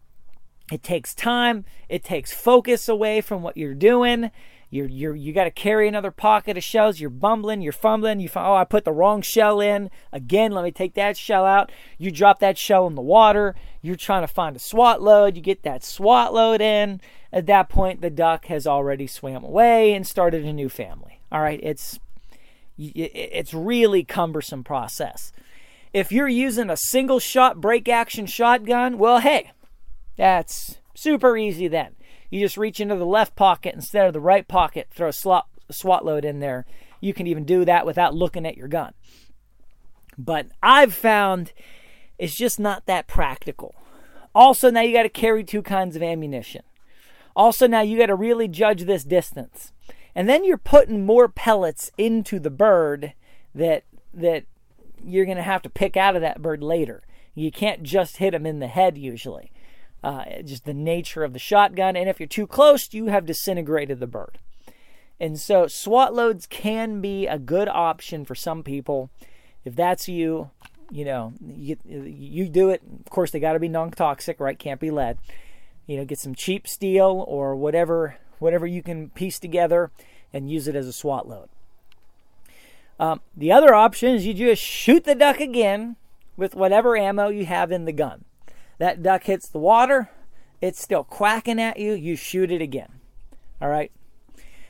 It 0.71 0.83
takes 0.83 1.13
time, 1.13 1.65
it 1.89 2.03
takes 2.03 2.31
focus 2.31 2.87
away 2.87 3.21
from 3.21 3.41
what 3.41 3.57
you're 3.57 3.73
doing. 3.73 4.31
You're, 4.73 4.87
you're, 4.87 5.15
you 5.17 5.33
got 5.33 5.43
to 5.43 5.51
carry 5.51 5.89
another 5.89 6.11
pocket 6.11 6.55
of 6.55 6.63
shells. 6.63 7.01
You're 7.01 7.09
bumbling, 7.09 7.61
you're 7.61 7.73
fumbling. 7.73 8.21
You 8.21 8.29
oh, 8.37 8.55
I 8.55 8.63
put 8.63 8.85
the 8.85 8.93
wrong 8.93 9.21
shell 9.21 9.59
in. 9.59 9.91
Again, 10.13 10.53
let 10.53 10.63
me 10.63 10.71
take 10.71 10.93
that 10.93 11.17
shell 11.17 11.45
out. 11.45 11.73
You 11.97 12.09
drop 12.09 12.39
that 12.39 12.57
shell 12.57 12.87
in 12.87 12.95
the 12.95 13.01
water. 13.01 13.53
You're 13.81 13.97
trying 13.97 14.21
to 14.21 14.33
find 14.33 14.55
a 14.55 14.59
SWAT 14.59 15.01
load. 15.01 15.35
You 15.35 15.41
get 15.41 15.63
that 15.63 15.83
SWAT 15.83 16.33
load 16.33 16.61
in. 16.61 17.01
At 17.33 17.47
that 17.47 17.67
point, 17.67 17.99
the 17.99 18.09
duck 18.09 18.45
has 18.45 18.65
already 18.65 19.07
swam 19.07 19.43
away 19.43 19.93
and 19.93 20.07
started 20.07 20.45
a 20.45 20.53
new 20.53 20.69
family. 20.69 21.19
All 21.33 21.41
right, 21.41 21.59
it's 21.61 21.99
it's 22.77 23.53
really 23.53 24.03
cumbersome 24.05 24.63
process. 24.63 25.33
If 25.93 26.11
you're 26.13 26.29
using 26.29 26.69
a 26.69 26.77
single 26.77 27.19
shot 27.19 27.59
break 27.59 27.89
action 27.89 28.25
shotgun, 28.25 28.97
well, 28.97 29.19
hey, 29.19 29.51
that's 30.15 30.79
super 30.95 31.35
easy 31.35 31.67
then. 31.67 31.95
You 32.31 32.39
just 32.39 32.57
reach 32.57 32.79
into 32.79 32.95
the 32.95 33.05
left 33.05 33.35
pocket 33.35 33.75
instead 33.75 34.07
of 34.07 34.13
the 34.13 34.21
right 34.21 34.47
pocket, 34.47 34.87
throw 34.89 35.09
a 35.09 35.13
slot, 35.13 35.47
SWAT 35.69 36.05
load 36.05 36.25
in 36.25 36.39
there. 36.39 36.65
You 37.01 37.13
can 37.13 37.27
even 37.27 37.43
do 37.43 37.65
that 37.65 37.85
without 37.85 38.15
looking 38.15 38.45
at 38.45 38.57
your 38.57 38.69
gun. 38.69 38.93
But 40.17 40.47
I've 40.63 40.93
found 40.93 41.51
it's 42.17 42.35
just 42.35 42.59
not 42.59 42.85
that 42.85 43.07
practical. 43.07 43.75
Also, 44.33 44.71
now 44.71 44.81
you 44.81 44.95
got 44.95 45.03
to 45.03 45.09
carry 45.09 45.43
two 45.43 45.61
kinds 45.61 45.97
of 45.97 46.01
ammunition. 46.01 46.63
Also, 47.35 47.67
now 47.67 47.81
you 47.81 47.97
got 47.97 48.05
to 48.05 48.15
really 48.15 48.47
judge 48.47 48.83
this 48.83 49.03
distance. 49.03 49.73
And 50.15 50.29
then 50.29 50.45
you're 50.45 50.57
putting 50.57 51.05
more 51.05 51.27
pellets 51.27 51.91
into 51.97 52.39
the 52.39 52.49
bird 52.49 53.13
that 53.53 53.83
that 54.13 54.45
you're 55.03 55.25
going 55.25 55.37
to 55.37 55.43
have 55.43 55.61
to 55.63 55.69
pick 55.69 55.97
out 55.97 56.15
of 56.15 56.21
that 56.21 56.41
bird 56.41 56.63
later. 56.63 57.01
You 57.33 57.51
can't 57.51 57.83
just 57.83 58.17
hit 58.17 58.33
him 58.33 58.45
in 58.45 58.59
the 58.59 58.67
head 58.67 58.97
usually 58.97 59.51
uh, 60.03 60.23
just 60.43 60.65
the 60.65 60.73
nature 60.73 61.23
of 61.23 61.33
the 61.33 61.39
shotgun. 61.39 61.95
And 61.95 62.09
if 62.09 62.19
you're 62.19 62.27
too 62.27 62.47
close, 62.47 62.93
you 62.93 63.07
have 63.07 63.25
disintegrated 63.25 63.99
the 63.99 64.07
bird. 64.07 64.39
And 65.19 65.39
so 65.39 65.67
SWAT 65.67 66.13
loads 66.13 66.47
can 66.47 66.99
be 66.99 67.27
a 67.27 67.37
good 67.37 67.67
option 67.67 68.25
for 68.25 68.33
some 68.33 68.63
people. 68.63 69.11
If 69.63 69.75
that's 69.75 70.07
you, 70.07 70.49
you 70.89 71.05
know, 71.05 71.33
you, 71.45 71.77
you 71.85 72.49
do 72.49 72.69
it. 72.69 72.81
Of 73.05 73.11
course, 73.11 73.29
they 73.29 73.39
got 73.39 73.53
to 73.53 73.59
be 73.59 73.69
non-toxic, 73.69 74.39
right? 74.39 74.57
Can't 74.57 74.79
be 74.79 74.89
lead. 74.89 75.19
You 75.85 75.97
know, 75.97 76.05
get 76.05 76.17
some 76.17 76.33
cheap 76.33 76.67
steel 76.67 77.23
or 77.27 77.55
whatever, 77.55 78.17
whatever 78.39 78.65
you 78.65 78.81
can 78.81 79.09
piece 79.11 79.37
together 79.37 79.91
and 80.33 80.49
use 80.49 80.67
it 80.67 80.75
as 80.75 80.87
a 80.87 80.93
SWAT 80.93 81.27
load. 81.27 81.49
Um, 82.99 83.21
the 83.35 83.51
other 83.51 83.73
option 83.73 84.15
is 84.15 84.25
you 84.25 84.33
just 84.33 84.61
shoot 84.61 85.03
the 85.03 85.15
duck 85.15 85.39
again 85.39 85.97
with 86.37 86.55
whatever 86.55 86.97
ammo 86.97 87.29
you 87.29 87.45
have 87.45 87.71
in 87.71 87.85
the 87.85 87.91
gun. 87.91 88.25
That 88.81 89.03
duck 89.03 89.25
hits 89.25 89.47
the 89.47 89.59
water, 89.59 90.09
it's 90.59 90.81
still 90.81 91.03
quacking 91.03 91.61
at 91.61 91.77
you, 91.77 91.93
you 91.93 92.15
shoot 92.15 92.51
it 92.51 92.63
again. 92.63 92.93
All 93.61 93.69
right? 93.69 93.91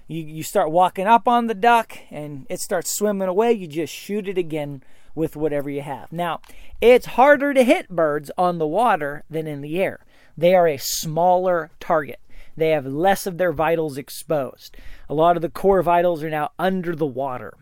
You, 0.06 0.22
you 0.22 0.44
start 0.44 0.70
walking 0.70 1.08
up 1.08 1.30
on 1.30 1.48
the 1.48 1.54
duck 1.54 1.98
and 2.10 2.46
it 2.50 2.60
starts 2.60 2.94
swimming 2.94 3.30
away, 3.30 3.54
you 3.54 3.68
just 3.68 3.94
shoot 3.94 4.28
it 4.28 4.38
again 4.38 4.84
with 5.16 5.38
whatever 5.38 5.70
you 5.70 5.82
have. 5.82 6.12
Now, 6.12 6.42
it's 6.82 7.06
harder 7.06 7.54
to 7.54 7.64
hit 7.64 7.88
birds 7.88 8.30
on 8.38 8.58
the 8.58 8.68
water 8.68 9.24
than 9.30 9.48
in 9.48 9.62
the 9.62 9.82
air. 9.82 10.04
They 10.38 10.56
are 10.56 10.68
a 10.68 10.76
smaller 10.76 11.72
target. 11.80 12.20
they 12.58 12.72
have 12.72 12.86
less 12.86 13.26
of 13.26 13.38
their 13.38 13.54
vitals 13.54 13.98
exposed. 13.98 14.76
A 15.08 15.14
lot 15.14 15.38
of 15.38 15.42
the 15.42 15.48
core 15.48 15.84
vitals 15.84 16.22
are 16.22 16.30
now 16.30 16.52
under 16.60 16.98
the 16.98 17.06
water. 17.06 17.54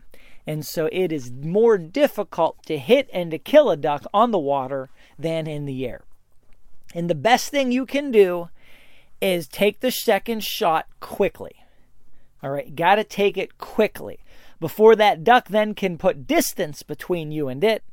And 0.48 0.66
so 0.66 0.90
it 0.92 1.12
is 1.12 1.32
more 1.32 1.78
difficult 1.78 2.66
to 2.66 2.80
hit 2.80 3.08
and 3.14 3.30
to 3.30 3.38
kill 3.38 3.70
a 3.70 3.78
duck 3.78 4.08
on 4.12 4.32
the 4.32 4.40
water 4.40 4.90
than 5.20 5.46
in 5.46 5.66
the 5.66 5.86
air. 5.86 6.06
And 6.94 7.10
the 7.10 7.16
best 7.16 7.50
thing 7.50 7.72
you 7.72 7.86
can 7.86 8.12
do 8.12 8.50
is 9.22 9.48
take 9.48 9.80
the 9.80 9.92
second 9.92 10.44
shot 10.44 10.88
quickly. 11.00 11.56
All 12.42 12.52
right, 12.52 12.76
got 12.76 12.96
to 12.96 13.04
take 13.04 13.38
it 13.38 13.58
quickly 13.58 14.20
before 14.60 14.96
that 14.96 15.24
duck 15.24 15.48
then 15.48 15.74
can 15.74 15.98
put 15.98 16.28
distance 16.28 16.84
between 16.84 17.32
you 17.32 17.48
and 17.48 17.64
it. 17.64 17.84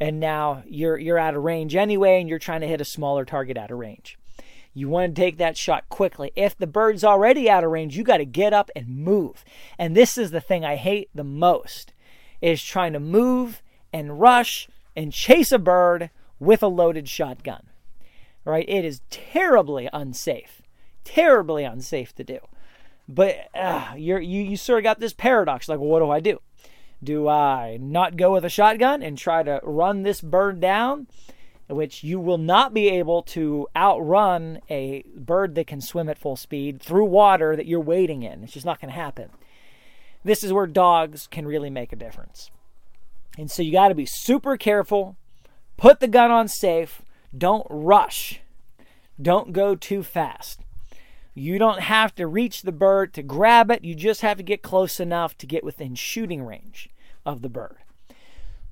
And 0.00 0.18
now 0.18 0.62
you're 0.66 0.98
you're 0.98 1.18
out 1.18 1.34
of 1.34 1.44
range 1.44 1.76
anyway 1.76 2.20
and 2.20 2.28
you're 2.28 2.38
trying 2.38 2.60
to 2.62 2.66
hit 2.66 2.80
a 2.80 2.84
smaller 2.84 3.24
target 3.24 3.56
out 3.56 3.70
of 3.70 3.78
range. 3.78 4.18
You 4.72 4.88
want 4.88 5.14
to 5.14 5.20
take 5.20 5.38
that 5.38 5.56
shot 5.56 5.88
quickly. 5.88 6.32
If 6.34 6.58
the 6.58 6.66
bird's 6.66 7.04
already 7.04 7.48
out 7.48 7.62
of 7.62 7.70
range, 7.70 7.96
you 7.96 8.02
got 8.02 8.16
to 8.16 8.24
get 8.24 8.52
up 8.52 8.70
and 8.74 8.88
move. 8.88 9.44
And 9.78 9.96
this 9.96 10.18
is 10.18 10.32
the 10.32 10.40
thing 10.40 10.64
I 10.64 10.74
hate 10.74 11.10
the 11.14 11.22
most 11.22 11.92
is 12.40 12.62
trying 12.62 12.92
to 12.94 13.00
move 13.00 13.62
and 13.92 14.20
rush 14.20 14.68
and 14.96 15.12
chase 15.12 15.52
a 15.52 15.60
bird 15.60 16.10
with 16.40 16.60
a 16.60 16.66
loaded 16.66 17.08
shotgun. 17.08 17.68
Right? 18.44 18.68
It 18.68 18.84
is 18.84 19.00
terribly 19.10 19.88
unsafe. 19.92 20.62
Terribly 21.04 21.64
unsafe 21.64 22.14
to 22.16 22.24
do. 22.24 22.40
But 23.08 23.48
uh, 23.54 23.92
you 23.96 24.18
you 24.18 24.56
sort 24.56 24.78
of 24.78 24.84
got 24.84 25.00
this 25.00 25.12
paradox 25.12 25.68
like, 25.68 25.78
well, 25.78 25.88
what 25.88 26.00
do 26.00 26.10
I 26.10 26.20
do? 26.20 26.40
Do 27.02 27.28
I 27.28 27.78
not 27.80 28.16
go 28.16 28.32
with 28.32 28.44
a 28.44 28.50
shotgun 28.50 29.02
and 29.02 29.18
try 29.18 29.42
to 29.42 29.60
run 29.62 30.02
this 30.02 30.20
bird 30.20 30.60
down? 30.60 31.06
Which 31.66 32.04
you 32.04 32.20
will 32.20 32.38
not 32.38 32.74
be 32.74 32.88
able 32.88 33.22
to 33.22 33.66
outrun 33.74 34.60
a 34.68 35.02
bird 35.16 35.54
that 35.54 35.66
can 35.66 35.80
swim 35.80 36.10
at 36.10 36.18
full 36.18 36.36
speed 36.36 36.80
through 36.80 37.06
water 37.06 37.56
that 37.56 37.66
you're 37.66 37.80
wading 37.80 38.22
in. 38.22 38.44
It's 38.44 38.52
just 38.52 38.66
not 38.66 38.80
going 38.80 38.92
to 38.92 39.00
happen. 39.00 39.30
This 40.22 40.44
is 40.44 40.52
where 40.52 40.66
dogs 40.66 41.26
can 41.26 41.46
really 41.46 41.70
make 41.70 41.92
a 41.92 41.96
difference. 41.96 42.50
And 43.38 43.50
so 43.50 43.62
you 43.62 43.72
got 43.72 43.88
to 43.88 43.94
be 43.94 44.06
super 44.06 44.56
careful. 44.56 45.16
Put 45.76 46.00
the 46.00 46.08
gun 46.08 46.30
on 46.30 46.48
safe. 46.48 47.02
Don't 47.36 47.66
rush. 47.68 48.40
Don't 49.20 49.52
go 49.52 49.74
too 49.74 50.02
fast. 50.02 50.60
You 51.34 51.58
don't 51.58 51.80
have 51.80 52.14
to 52.14 52.28
reach 52.28 52.62
the 52.62 52.72
bird 52.72 53.12
to 53.14 53.22
grab 53.22 53.70
it. 53.70 53.84
You 53.84 53.94
just 53.94 54.20
have 54.20 54.36
to 54.36 54.42
get 54.44 54.62
close 54.62 55.00
enough 55.00 55.36
to 55.38 55.46
get 55.46 55.64
within 55.64 55.96
shooting 55.96 56.44
range 56.44 56.90
of 57.26 57.42
the 57.42 57.48
bird. 57.48 57.78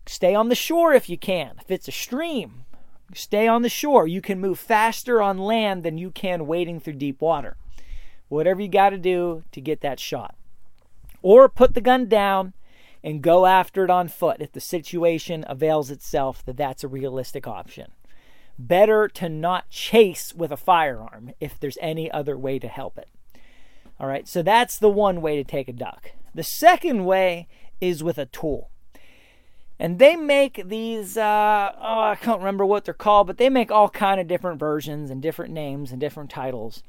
Stay 0.07 0.35
on 0.35 0.49
the 0.49 0.55
shore 0.55 0.93
if 0.93 1.09
you 1.09 1.19
can. 1.19 1.57
If 1.61 1.71
it's 1.71 1.89
a 1.89 1.93
stream, 1.93 2.65
stay 3.15 3.49
on 3.49 3.63
the 3.63 3.69
shore. 3.69 4.07
You 4.07 4.21
can 4.21 4.41
move 4.41 4.61
faster 4.61 5.21
on 5.21 5.39
land 5.39 5.83
than 5.83 5.99
you 5.99 6.13
can 6.13 6.47
wading 6.47 6.81
through 6.81 6.95
deep 6.95 7.21
water. 7.21 7.57
Whatever 8.29 8.63
you 8.63 8.69
got 8.69 8.91
to 8.91 8.99
do 8.99 9.43
to 9.51 9.61
get 9.61 9.81
that 9.81 9.99
shot. 9.99 10.37
Or 11.21 11.49
put 11.49 11.75
the 11.75 11.81
gun 11.81 12.09
down 12.09 12.53
and 13.03 13.23
go 13.23 13.47
after 13.47 13.85
it 13.85 13.91
on 13.91 14.07
foot 14.07 14.41
if 14.41 14.53
the 14.53 14.61
situation 14.61 15.45
avails 15.49 15.91
itself 15.91 16.45
that 16.45 16.57
that's 16.57 16.85
a 16.85 16.89
realistic 16.89 17.49
option 17.49 17.91
better 18.69 19.09
to 19.09 19.29
not 19.29 19.71
chase 19.71 20.35
with 20.35 20.53
a 20.53 20.57
firearm 20.57 21.33
if 21.41 21.59
there's 21.59 21.79
any 21.81 22.11
other 22.11 22.37
way 22.37 22.59
to 22.59 22.69
help 22.69 22.99
it. 22.99 23.09
All 23.99 24.07
right, 24.07 24.27
so 24.27 24.43
that's 24.43 24.79
the 24.79 24.89
one 24.89 25.21
way 25.21 25.37
to 25.37 25.45
take 25.45 25.69
a 25.69 25.73
duck. 25.73 26.13
The 26.35 26.43
second 26.43 27.05
way 27.05 27.47
is 27.81 28.03
with 28.03 28.19
a 28.19 28.27
tool. 28.27 28.71
And 29.79 29.99
they 29.99 30.17
make 30.17 30.63
these, 30.65 31.17
uh, 31.17 31.73
oh, 31.77 32.01
I 32.01 32.15
can't 32.15 32.39
remember 32.39 32.65
what 32.65 32.85
they're 32.85 32.95
called, 32.95 33.27
but 33.27 33.39
they 33.39 33.49
make 33.49 33.71
all 33.71 33.89
kind 33.89 34.21
of 34.21 34.29
different 34.29 34.61
versions 34.61 35.11
and 35.11 35.21
different 35.21 35.53
names 35.53 35.91
and 35.91 36.01
different 36.01 36.31
titles 36.31 36.83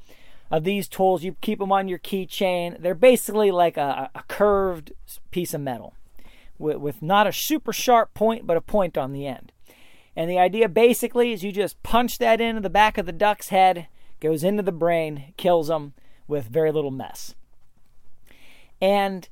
of 0.50 0.64
these 0.64 0.88
tools. 0.88 1.24
You 1.24 1.36
keep 1.40 1.58
them 1.58 1.72
on 1.72 1.88
your 1.88 1.98
keychain. 1.98 2.80
They're 2.80 2.94
basically 2.94 3.50
like 3.50 3.76
a, 3.76 4.10
a 4.14 4.22
curved 4.28 4.92
piece 5.30 5.54
of 5.54 5.60
metal 5.60 5.94
with, 6.58 6.76
with 6.76 7.02
not 7.02 7.26
a 7.26 7.32
super 7.32 7.72
sharp 7.72 8.14
point, 8.14 8.46
but 8.46 8.56
a 8.56 8.60
point 8.60 8.96
on 8.96 9.12
the 9.12 9.26
end. 9.26 9.50
And 10.16 10.30
the 10.30 10.38
idea 10.38 10.68
basically 10.68 11.32
is 11.32 11.42
you 11.42 11.52
just 11.52 11.82
punch 11.82 12.18
that 12.18 12.40
into 12.40 12.60
the 12.60 12.70
back 12.70 12.98
of 12.98 13.06
the 13.06 13.12
duck's 13.12 13.48
head, 13.48 13.88
goes 14.20 14.44
into 14.44 14.62
the 14.62 14.72
brain, 14.72 15.34
kills 15.36 15.68
them 15.68 15.94
with 16.28 16.46
very 16.46 16.70
little 16.70 16.90
mess. 16.90 17.34
And 18.80 19.28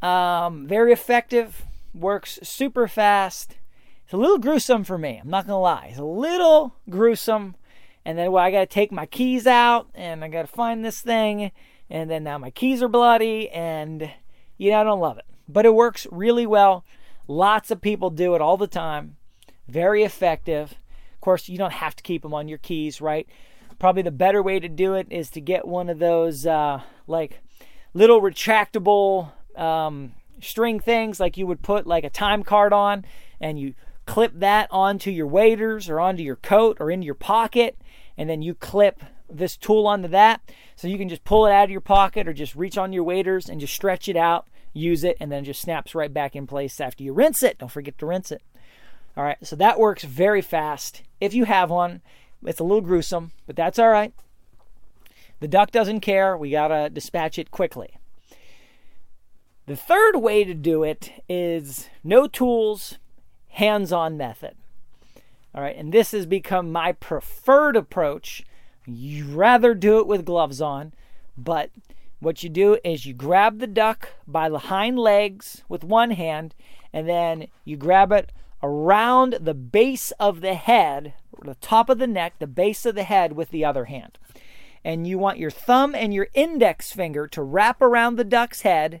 um, 0.00 0.66
very 0.66 0.92
effective, 0.92 1.64
works 1.94 2.38
super 2.42 2.88
fast. 2.88 3.56
It's 4.04 4.14
a 4.14 4.16
little 4.16 4.38
gruesome 4.38 4.84
for 4.84 4.98
me, 4.98 5.20
I'm 5.22 5.30
not 5.30 5.46
gonna 5.46 5.60
lie. 5.60 5.88
It's 5.90 5.98
a 5.98 6.04
little 6.04 6.76
gruesome. 6.88 7.56
And 8.04 8.18
then 8.18 8.32
well, 8.32 8.44
I 8.44 8.50
gotta 8.50 8.66
take 8.66 8.90
my 8.90 9.06
keys 9.06 9.46
out 9.46 9.88
and 9.94 10.24
I 10.24 10.28
gotta 10.28 10.48
find 10.48 10.84
this 10.84 11.00
thing. 11.00 11.52
And 11.90 12.10
then 12.10 12.24
now 12.24 12.38
my 12.38 12.50
keys 12.50 12.82
are 12.82 12.88
bloody 12.88 13.50
and 13.50 14.10
you 14.56 14.70
know, 14.70 14.80
I 14.80 14.84
don't 14.84 15.00
love 15.00 15.18
it. 15.18 15.24
But 15.48 15.66
it 15.66 15.74
works 15.74 16.06
really 16.10 16.46
well. 16.46 16.84
Lots 17.28 17.70
of 17.70 17.80
people 17.80 18.10
do 18.10 18.34
it 18.34 18.40
all 18.40 18.56
the 18.56 18.66
time. 18.66 19.16
Very 19.72 20.02
effective. 20.02 20.72
Of 21.14 21.20
course, 21.22 21.48
you 21.48 21.56
don't 21.56 21.72
have 21.72 21.96
to 21.96 22.02
keep 22.02 22.20
them 22.20 22.34
on 22.34 22.46
your 22.46 22.58
keys, 22.58 23.00
right? 23.00 23.26
Probably 23.78 24.02
the 24.02 24.10
better 24.10 24.42
way 24.42 24.60
to 24.60 24.68
do 24.68 24.92
it 24.92 25.06
is 25.08 25.30
to 25.30 25.40
get 25.40 25.66
one 25.66 25.88
of 25.88 25.98
those 25.98 26.46
uh, 26.46 26.82
like 27.06 27.40
little 27.94 28.20
retractable 28.20 29.32
um, 29.56 30.12
string 30.42 30.78
things, 30.78 31.18
like 31.18 31.38
you 31.38 31.46
would 31.46 31.62
put 31.62 31.86
like 31.86 32.04
a 32.04 32.10
time 32.10 32.42
card 32.42 32.74
on, 32.74 33.06
and 33.40 33.58
you 33.58 33.72
clip 34.04 34.32
that 34.34 34.68
onto 34.70 35.10
your 35.10 35.26
waders 35.26 35.88
or 35.88 35.98
onto 35.98 36.22
your 36.22 36.36
coat 36.36 36.76
or 36.78 36.90
into 36.90 37.06
your 37.06 37.14
pocket, 37.14 37.78
and 38.18 38.28
then 38.28 38.42
you 38.42 38.54
clip 38.54 39.02
this 39.30 39.56
tool 39.56 39.86
onto 39.86 40.08
that. 40.08 40.42
So 40.76 40.86
you 40.86 40.98
can 40.98 41.08
just 41.08 41.24
pull 41.24 41.46
it 41.46 41.52
out 41.52 41.64
of 41.64 41.70
your 41.70 41.80
pocket 41.80 42.28
or 42.28 42.34
just 42.34 42.54
reach 42.54 42.76
on 42.76 42.92
your 42.92 43.04
waders 43.04 43.48
and 43.48 43.58
just 43.58 43.72
stretch 43.72 44.06
it 44.06 44.16
out, 44.16 44.48
use 44.74 45.02
it, 45.02 45.16
and 45.18 45.32
then 45.32 45.44
it 45.44 45.46
just 45.46 45.62
snaps 45.62 45.94
right 45.94 46.12
back 46.12 46.36
in 46.36 46.46
place 46.46 46.78
after 46.78 47.02
you 47.02 47.14
rinse 47.14 47.42
it. 47.42 47.56
Don't 47.56 47.72
forget 47.72 47.96
to 47.96 48.04
rinse 48.04 48.30
it. 48.30 48.42
All 49.16 49.24
right, 49.24 49.38
so 49.42 49.56
that 49.56 49.78
works 49.78 50.04
very 50.04 50.40
fast. 50.40 51.02
If 51.20 51.34
you 51.34 51.44
have 51.44 51.70
one, 51.70 52.00
it's 52.44 52.60
a 52.60 52.64
little 52.64 52.80
gruesome, 52.80 53.32
but 53.46 53.56
that's 53.56 53.78
all 53.78 53.90
right. 53.90 54.14
The 55.40 55.48
duck 55.48 55.70
doesn't 55.70 56.00
care. 56.00 56.36
We 56.36 56.50
got 56.50 56.68
to 56.68 56.88
dispatch 56.88 57.38
it 57.38 57.50
quickly. 57.50 57.96
The 59.66 59.76
third 59.76 60.16
way 60.16 60.44
to 60.44 60.54
do 60.54 60.82
it 60.82 61.12
is 61.28 61.88
no 62.02 62.26
tools, 62.26 62.98
hands 63.48 63.92
on 63.92 64.16
method. 64.16 64.56
All 65.54 65.62
right, 65.62 65.76
and 65.76 65.92
this 65.92 66.12
has 66.12 66.24
become 66.24 66.72
my 66.72 66.92
preferred 66.92 67.76
approach. 67.76 68.44
You 68.86 69.26
rather 69.26 69.74
do 69.74 69.98
it 69.98 70.06
with 70.06 70.24
gloves 70.24 70.60
on, 70.60 70.94
but 71.36 71.70
what 72.18 72.42
you 72.42 72.48
do 72.48 72.78
is 72.82 73.04
you 73.04 73.12
grab 73.12 73.58
the 73.58 73.66
duck 73.66 74.08
by 74.26 74.48
the 74.48 74.58
hind 74.58 74.98
legs 74.98 75.62
with 75.68 75.84
one 75.84 76.12
hand, 76.12 76.54
and 76.92 77.08
then 77.08 77.48
you 77.64 77.76
grab 77.76 78.10
it 78.12 78.32
around 78.62 79.38
the 79.40 79.54
base 79.54 80.12
of 80.12 80.40
the 80.40 80.54
head, 80.54 81.14
the 81.44 81.56
top 81.56 81.88
of 81.88 81.98
the 81.98 82.06
neck, 82.06 82.34
the 82.38 82.46
base 82.46 82.86
of 82.86 82.94
the 82.94 83.02
head 83.02 83.32
with 83.32 83.50
the 83.50 83.64
other 83.64 83.86
hand. 83.86 84.18
And 84.84 85.06
you 85.06 85.18
want 85.18 85.38
your 85.38 85.50
thumb 85.50 85.94
and 85.94 86.12
your 86.12 86.28
index 86.34 86.92
finger 86.92 87.26
to 87.28 87.42
wrap 87.42 87.80
around 87.80 88.16
the 88.16 88.24
duck's 88.24 88.62
head, 88.62 89.00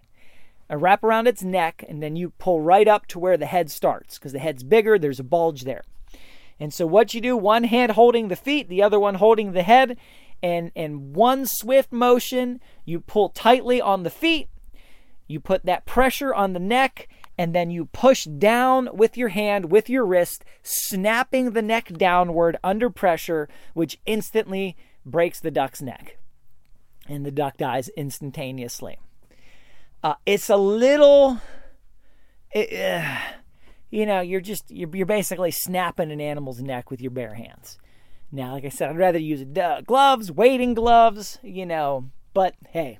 uh, 0.70 0.76
wrap 0.76 1.02
around 1.02 1.26
its 1.26 1.42
neck, 1.42 1.84
and 1.88 2.02
then 2.02 2.16
you 2.16 2.30
pull 2.30 2.60
right 2.60 2.86
up 2.86 3.06
to 3.08 3.18
where 3.18 3.36
the 3.36 3.46
head 3.46 3.70
starts 3.70 4.18
because 4.18 4.32
the 4.32 4.38
head's 4.38 4.62
bigger, 4.62 4.98
there's 4.98 5.20
a 5.20 5.24
bulge 5.24 5.62
there. 5.62 5.82
And 6.60 6.72
so 6.72 6.86
what 6.86 7.14
you 7.14 7.20
do, 7.20 7.36
one 7.36 7.64
hand 7.64 7.92
holding 7.92 8.28
the 8.28 8.36
feet, 8.36 8.68
the 8.68 8.82
other 8.82 9.00
one 9.00 9.16
holding 9.16 9.52
the 9.52 9.64
head, 9.64 9.96
and 10.42 10.70
in 10.74 11.12
one 11.12 11.46
swift 11.46 11.92
motion, 11.92 12.60
you 12.84 13.00
pull 13.00 13.28
tightly 13.28 13.80
on 13.80 14.02
the 14.02 14.10
feet, 14.10 14.48
you 15.26 15.40
put 15.40 15.64
that 15.64 15.86
pressure 15.86 16.34
on 16.34 16.52
the 16.52 16.60
neck, 16.60 17.08
and 17.38 17.54
then 17.54 17.70
you 17.70 17.86
push 17.86 18.24
down 18.24 18.88
with 18.92 19.16
your 19.16 19.28
hand, 19.28 19.70
with 19.70 19.88
your 19.88 20.04
wrist, 20.04 20.44
snapping 20.62 21.52
the 21.52 21.62
neck 21.62 21.88
downward 21.88 22.56
under 22.62 22.90
pressure, 22.90 23.48
which 23.74 23.98
instantly 24.06 24.76
breaks 25.04 25.40
the 25.40 25.50
duck's 25.50 25.82
neck. 25.82 26.18
And 27.08 27.26
the 27.26 27.30
duck 27.30 27.56
dies 27.56 27.88
instantaneously. 27.96 28.98
Uh, 30.02 30.14
it's 30.26 30.50
a 30.50 30.56
little, 30.56 31.40
it, 32.52 32.72
uh, 32.72 33.18
you 33.90 34.06
know, 34.06 34.20
you're 34.20 34.40
just, 34.40 34.70
you're, 34.70 34.94
you're 34.94 35.06
basically 35.06 35.50
snapping 35.50 36.10
an 36.10 36.20
animal's 36.20 36.60
neck 36.60 36.90
with 36.90 37.00
your 37.00 37.10
bare 37.10 37.34
hands. 37.34 37.78
Now, 38.30 38.52
like 38.52 38.64
I 38.64 38.70
said, 38.70 38.90
I'd 38.90 38.96
rather 38.96 39.18
use 39.18 39.44
gloves, 39.84 40.32
wading 40.32 40.74
gloves, 40.74 41.38
you 41.42 41.66
know, 41.66 42.10
but 42.32 42.54
hey, 42.70 42.98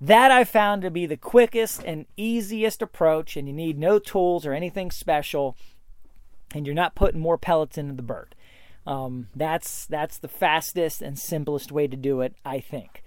that 0.00 0.30
I 0.30 0.44
found 0.44 0.82
to 0.82 0.90
be 0.90 1.06
the 1.06 1.16
quickest 1.16 1.82
and 1.84 2.06
easiest 2.16 2.80
approach, 2.80 3.36
and 3.36 3.46
you 3.46 3.54
need 3.54 3.78
no 3.78 3.98
tools 3.98 4.46
or 4.46 4.52
anything 4.52 4.90
special, 4.90 5.56
and 6.54 6.66
you're 6.66 6.74
not 6.74 6.94
putting 6.94 7.20
more 7.20 7.38
pellets 7.38 7.76
into 7.76 7.94
the 7.94 8.02
bird. 8.02 8.34
Um, 8.86 9.28
that's 9.36 9.86
that's 9.86 10.18
the 10.18 10.28
fastest 10.28 11.02
and 11.02 11.18
simplest 11.18 11.70
way 11.70 11.86
to 11.86 11.96
do 11.96 12.22
it, 12.22 12.34
I 12.44 12.60
think. 12.60 13.02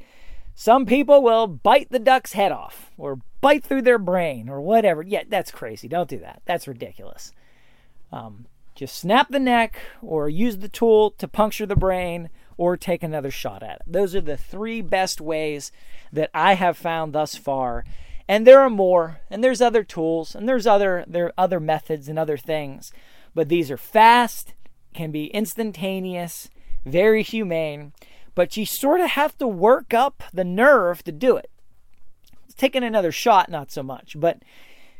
Some 0.55 0.85
people 0.85 1.23
will 1.23 1.47
bite 1.47 1.89
the 1.89 1.97
duck's 1.99 2.33
head 2.33 2.51
off 2.51 2.91
or 2.97 3.19
bite 3.41 3.63
through 3.63 3.81
their 3.81 3.97
brain 3.97 4.49
or 4.49 4.61
whatever. 4.61 5.01
Yeah, 5.01 5.23
that's 5.27 5.51
crazy. 5.51 5.87
Don't 5.87 6.09
do 6.09 6.19
that. 6.19 6.43
That's 6.45 6.67
ridiculous. 6.67 7.33
Um, 8.11 8.45
just 8.75 8.95
snap 8.95 9.29
the 9.29 9.39
neck 9.39 9.79
or 10.01 10.29
use 10.29 10.59
the 10.59 10.69
tool 10.69 11.11
to 11.11 11.27
puncture 11.27 11.65
the 11.65 11.75
brain 11.75 12.29
or 12.57 12.77
take 12.77 13.03
another 13.03 13.31
shot 13.31 13.63
at 13.63 13.77
it. 13.77 13.81
Those 13.87 14.15
are 14.15 14.21
the 14.21 14.37
three 14.37 14.81
best 14.81 15.19
ways 15.21 15.71
that 16.11 16.29
I 16.33 16.53
have 16.53 16.77
found 16.77 17.13
thus 17.13 17.35
far. 17.35 17.85
And 18.27 18.47
there 18.47 18.61
are 18.61 18.69
more, 18.69 19.19
and 19.29 19.43
there's 19.43 19.61
other 19.61 19.83
tools, 19.83 20.33
and 20.35 20.47
there's 20.47 20.65
other 20.65 21.03
there 21.07 21.25
are 21.27 21.33
other 21.37 21.59
methods 21.59 22.07
and 22.07 22.17
other 22.17 22.37
things. 22.37 22.91
But 23.35 23.49
these 23.49 23.69
are 23.69 23.77
fast, 23.77 24.53
can 24.93 25.11
be 25.11 25.25
instantaneous, 25.27 26.49
very 26.85 27.23
humane, 27.23 27.93
but 28.35 28.55
you 28.57 28.65
sort 28.65 29.01
of 29.01 29.11
have 29.11 29.37
to 29.39 29.47
work 29.47 29.93
up 29.93 30.23
the 30.33 30.43
nerve 30.43 31.03
to 31.03 31.11
do 31.11 31.35
it. 31.35 31.49
Taking 32.55 32.83
another 32.83 33.11
shot, 33.11 33.49
not 33.49 33.71
so 33.71 33.83
much, 33.83 34.15
but 34.19 34.43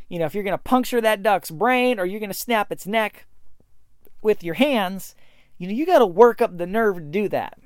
you 0.09 0.19
know, 0.19 0.25
if 0.25 0.33
you're 0.33 0.43
going 0.43 0.57
to 0.57 0.63
puncture 0.63 1.01
that 1.01 1.23
duck's 1.23 1.51
brain 1.51 1.99
or 1.99 2.05
you're 2.05 2.19
going 2.19 2.29
to 2.29 2.37
snap 2.37 2.71
its 2.71 2.85
neck 2.85 3.25
with 4.21 4.43
your 4.43 4.55
hands, 4.55 5.15
you 5.63 5.69
know, 5.69 5.75
you 5.75 5.85
got 5.85 5.99
to 5.99 6.05
work 6.05 6.41
up 6.41 6.57
the 6.57 6.67
nerve 6.67 6.97
to 6.97 7.01
do 7.01 7.29
that. 7.29 7.57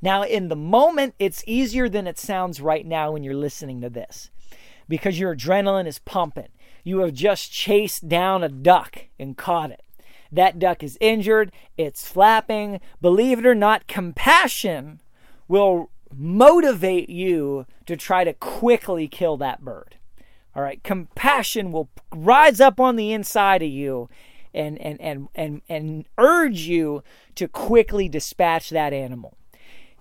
Now, 0.00 0.22
in 0.22 0.48
the 0.48 0.56
moment, 0.56 1.14
it's 1.18 1.44
easier 1.46 1.86
than 1.86 2.06
it 2.06 2.18
sounds 2.18 2.62
right 2.62 2.86
now 2.86 3.12
when 3.12 3.22
you're 3.22 3.34
listening 3.34 3.82
to 3.82 3.90
this 3.90 4.30
because 4.88 5.18
your 5.18 5.36
adrenaline 5.36 5.86
is 5.86 5.98
pumping. 5.98 6.48
You 6.82 7.00
have 7.00 7.12
just 7.12 7.52
chased 7.52 8.08
down 8.08 8.42
a 8.42 8.48
duck 8.48 9.08
and 9.18 9.36
caught 9.36 9.70
it. 9.70 9.82
That 10.32 10.58
duck 10.58 10.82
is 10.82 10.96
injured, 10.98 11.52
it's 11.76 12.08
flapping. 12.08 12.80
Believe 13.02 13.38
it 13.38 13.46
or 13.46 13.54
not, 13.54 13.86
compassion 13.86 15.02
will 15.46 15.90
motivate 16.16 17.10
you 17.10 17.66
to 17.84 17.98
try 17.98 18.24
to 18.24 18.32
quickly 18.32 19.08
kill 19.08 19.36
that 19.36 19.60
bird. 19.60 19.96
All 20.56 20.62
right, 20.62 20.82
compassion 20.82 21.70
will 21.70 21.90
rise 22.10 22.62
up 22.62 22.80
on 22.80 22.96
the 22.96 23.12
inside 23.12 23.62
of 23.62 23.68
you 23.68 24.08
and 24.54 24.80
and 24.80 25.00
and 25.00 25.28
and 25.34 25.62
and 25.68 26.04
urge 26.18 26.60
you 26.60 27.02
to 27.34 27.48
quickly 27.48 28.08
dispatch 28.08 28.70
that 28.70 28.92
animal. 28.92 29.36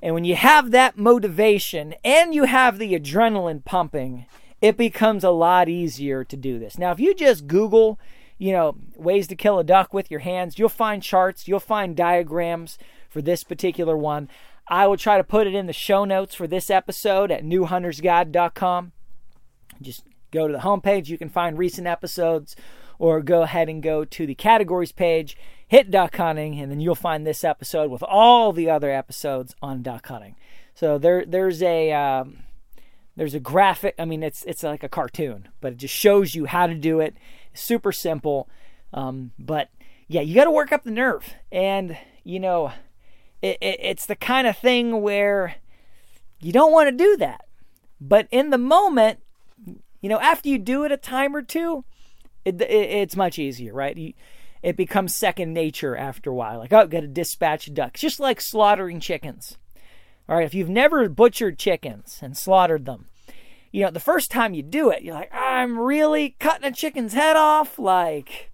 And 0.02 0.14
when 0.14 0.26
you 0.26 0.36
have 0.36 0.72
that 0.72 0.98
motivation 0.98 1.96
and 2.04 2.36
you 2.36 2.44
have 2.44 2.78
the 2.78 2.98
adrenaline 3.00 3.64
pumping, 3.64 4.26
it 4.62 4.76
becomes 4.76 5.24
a 5.24 5.30
lot 5.30 5.70
easier 5.70 6.26
to 6.26 6.36
do 6.36 6.60
this. 6.60 6.78
Now, 6.78 6.92
if 6.92 7.00
you 7.00 7.16
just 7.16 7.48
Google, 7.48 7.98
you 8.38 8.52
know, 8.52 8.76
ways 8.98 9.28
to 9.28 9.36
kill 9.36 9.60
a 9.60 9.64
duck 9.64 9.94
with 9.94 10.12
your 10.12 10.20
hands, 10.20 10.60
you'll 10.60 10.68
find 10.68 11.02
charts, 11.02 11.48
you'll 11.48 11.62
find 11.62 11.96
diagrams 11.96 12.78
for 13.10 13.22
this 13.22 13.46
particular 13.46 13.96
one. 13.96 14.28
I 14.68 14.88
will 14.88 14.98
try 14.98 15.18
to 15.18 15.24
put 15.24 15.48
it 15.48 15.56
in 15.56 15.68
the 15.68 15.74
show 15.74 16.04
notes 16.04 16.36
for 16.36 16.48
this 16.48 16.70
episode 16.70 17.32
at 17.32 17.44
newhuntersguide.com. 17.44 18.92
Just 19.82 20.04
go 20.32 20.48
to 20.48 20.54
the 20.54 20.60
homepage, 20.60 21.08
you 21.08 21.18
can 21.18 21.30
find 21.30 21.58
recent 21.58 21.88
episodes 21.88 22.56
or 23.04 23.22
go 23.22 23.42
ahead 23.42 23.68
and 23.68 23.84
go 23.84 24.06
to 24.06 24.26
the 24.26 24.34
categories 24.34 24.94
page, 24.94 25.36
hit 25.68 25.92
duck 25.92 26.16
hunting, 26.16 26.58
and 26.58 26.72
then 26.72 26.80
you'll 26.80 26.96
find 26.96 27.28
this 27.28 27.44
episode 27.44 27.92
with 27.92 28.02
all 28.02 28.54
the 28.54 28.70
other 28.70 28.90
episodes 28.90 29.54
on 29.62 29.82
duck 29.82 30.08
hunting. 30.08 30.38
So 30.74 30.98
there, 30.98 31.26
there's 31.26 31.62
a 31.62 31.92
um, 31.92 32.44
there's 33.18 33.34
a 33.34 33.42
graphic. 33.42 33.94
I 34.00 34.06
mean, 34.06 34.24
it's 34.24 34.46
it's 34.46 34.64
like 34.64 34.84
a 34.84 34.90
cartoon, 34.90 35.50
but 35.60 35.74
it 35.74 35.80
just 35.80 35.94
shows 35.94 36.34
you 36.34 36.46
how 36.46 36.66
to 36.66 36.74
do 36.74 37.02
it. 37.02 37.18
super 37.54 37.92
simple, 37.92 38.48
um, 38.94 39.32
but 39.38 39.68
yeah, 40.08 40.22
you 40.22 40.34
got 40.34 40.46
to 40.46 40.52
work 40.52 40.72
up 40.72 40.86
the 40.86 40.92
nerve, 40.92 41.34
and 41.52 41.98
you 42.24 42.40
know, 42.40 42.72
it, 43.42 43.58
it, 43.60 43.80
it's 43.82 44.06
the 44.06 44.16
kind 44.16 44.48
of 44.48 44.58
thing 44.58 45.02
where 45.02 45.56
you 46.40 46.54
don't 46.54 46.72
want 46.72 46.88
to 46.88 46.96
do 46.96 47.18
that, 47.18 47.48
but 48.00 48.30
in 48.32 48.50
the 48.50 48.58
moment, 48.58 49.20
you 50.00 50.08
know, 50.08 50.22
after 50.22 50.48
you 50.48 50.58
do 50.58 50.86
it 50.86 50.92
a 50.94 50.98
time 50.98 51.36
or 51.36 51.42
two, 51.42 51.84
it, 52.46 52.62
it, 52.62 52.72
it's 52.72 53.16
much 53.16 53.40
easier, 53.40 53.74
right? 53.74 53.96
You, 53.96 54.14
it 54.62 54.78
becomes 54.78 55.16
second 55.16 55.54
nature 55.54 55.96
after 55.96 56.30
a 56.30 56.34
while. 56.34 56.60
Like, 56.60 56.72
oh, 56.74 56.88
got 56.88 57.02
to 57.02 57.08
dispatch 57.08 57.74
ducks, 57.74 58.02
just 58.02 58.20
like 58.20 58.40
slaughtering 58.40 59.00
chickens. 59.00 59.58
All 60.28 60.38
right, 60.38 60.46
if 60.46 60.54
you've 60.54 60.70
never 60.70 61.10
butchered 61.10 61.60
chickens 61.60 62.20
and 62.22 62.38
slaughtered 62.38 62.86
them, 62.86 63.08
you 63.72 63.84
know, 63.84 63.92
the 63.92 64.00
first 64.00 64.32
time 64.32 64.54
you 64.54 64.64
do 64.64 64.90
it, 64.90 65.02
you're 65.02 65.16
like, 65.16 65.34
I'm 65.34 65.78
really 65.78 66.36
cutting 66.40 66.68
a 66.68 66.72
chicken's 66.72 67.14
head 67.14 67.36
off. 67.36 67.78
Like, 67.78 68.52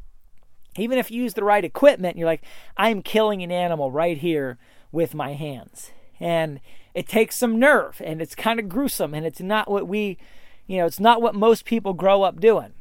even 0.78 0.97
if 0.97 1.12
you 1.12 1.21
use 1.21 1.36
the 1.36 1.43
right 1.43 1.63
equipment, 1.63 2.17
you're 2.17 2.25
like, 2.25 2.43
I'm 2.75 3.04
killing 3.04 3.43
an 3.43 3.52
animal 3.52 3.91
right 3.91 4.17
here 4.17 4.58
with 4.91 5.13
my 5.13 5.34
hands. 5.34 5.91
And 6.19 6.60
it 6.93 7.08
takes 7.08 7.38
some 7.38 7.60
nerve 7.60 8.02
and 8.04 8.21
it's 8.21 8.34
kind 8.34 8.60
of 8.60 8.69
gruesome 8.69 9.13
and 9.13 9.25
it's 9.25 9.41
not 9.41 9.69
what 9.69 9.88
we, 9.88 10.17
you 10.67 10.78
know, 10.78 10.86
it's 10.86 10.99
not 10.99 11.21
what 11.21 11.36
most 11.36 11.65
people 11.65 11.93
grow 11.93 12.23
up 12.23 12.39
doing. 12.39 12.73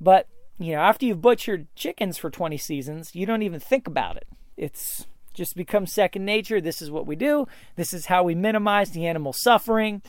But 0.00 0.28
you 0.60 0.74
know, 0.74 0.82
after 0.82 1.06
you've 1.06 1.22
butchered 1.22 1.74
chickens 1.74 2.18
for 2.18 2.28
20 2.28 2.58
seasons, 2.58 3.14
you 3.14 3.24
don't 3.24 3.42
even 3.42 3.58
think 3.58 3.86
about 3.86 4.18
it. 4.18 4.28
It's 4.58 5.06
just 5.32 5.56
becomes 5.56 5.90
second 5.90 6.26
nature. 6.26 6.60
This 6.60 6.82
is 6.82 6.90
what 6.90 7.06
we 7.06 7.16
do. 7.16 7.48
This 7.76 7.94
is 7.94 8.06
how 8.06 8.22
we 8.22 8.34
minimize 8.34 8.90
the 8.90 9.06
animal 9.06 9.32
suffering. 9.32 10.02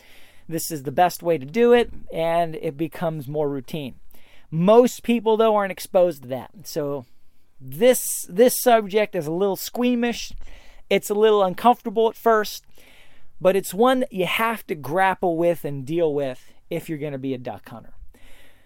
This 0.49 0.69
is 0.69 0.83
the 0.83 0.91
best 0.91 1.23
way 1.23 1.37
to 1.37 1.45
do 1.45 1.71
it, 1.71 1.89
and 2.11 2.55
it 2.55 2.75
becomes 2.75 3.29
more 3.29 3.47
routine. 3.47 3.95
Most 4.49 5.03
people, 5.03 5.37
though, 5.37 5.55
aren't 5.55 5.71
exposed 5.71 6.23
to 6.23 6.27
that. 6.29 6.51
So 6.65 7.05
this 7.61 8.25
this 8.27 8.61
subject 8.61 9.15
is 9.15 9.27
a 9.27 9.31
little 9.31 9.55
squeamish. 9.55 10.33
It's 10.89 11.09
a 11.09 11.13
little 11.13 11.43
uncomfortable 11.43 12.09
at 12.09 12.17
first, 12.17 12.65
but 13.39 13.55
it's 13.55 13.73
one 13.73 14.01
that 14.01 14.11
you 14.11 14.25
have 14.25 14.67
to 14.67 14.75
grapple 14.75 15.37
with 15.37 15.63
and 15.63 15.85
deal 15.85 16.13
with 16.13 16.51
if 16.69 16.89
you're 16.89 16.97
going 16.97 17.13
to 17.13 17.17
be 17.17 17.33
a 17.33 17.37
duck 17.37 17.69
hunter. 17.69 17.93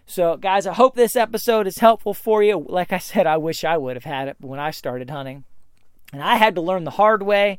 So, 0.07 0.37
guys, 0.37 0.67
I 0.67 0.73
hope 0.73 0.95
this 0.95 1.15
episode 1.15 1.65
is 1.65 1.79
helpful 1.79 2.13
for 2.13 2.43
you. 2.43 2.63
Like 2.69 2.93
I 2.93 2.99
said, 2.99 3.25
I 3.25 3.37
wish 3.37 3.63
I 3.63 3.77
would 3.77 3.95
have 3.95 4.03
had 4.03 4.27
it 4.27 4.37
when 4.39 4.59
I 4.59 4.71
started 4.71 5.09
hunting. 5.09 5.43
And 6.13 6.21
I 6.21 6.35
had 6.35 6.55
to 6.55 6.61
learn 6.61 6.83
the 6.83 6.91
hard 6.91 7.23
way. 7.23 7.57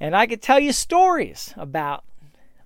And 0.00 0.16
I 0.16 0.26
could 0.26 0.42
tell 0.42 0.58
you 0.58 0.72
stories 0.72 1.54
about 1.56 2.04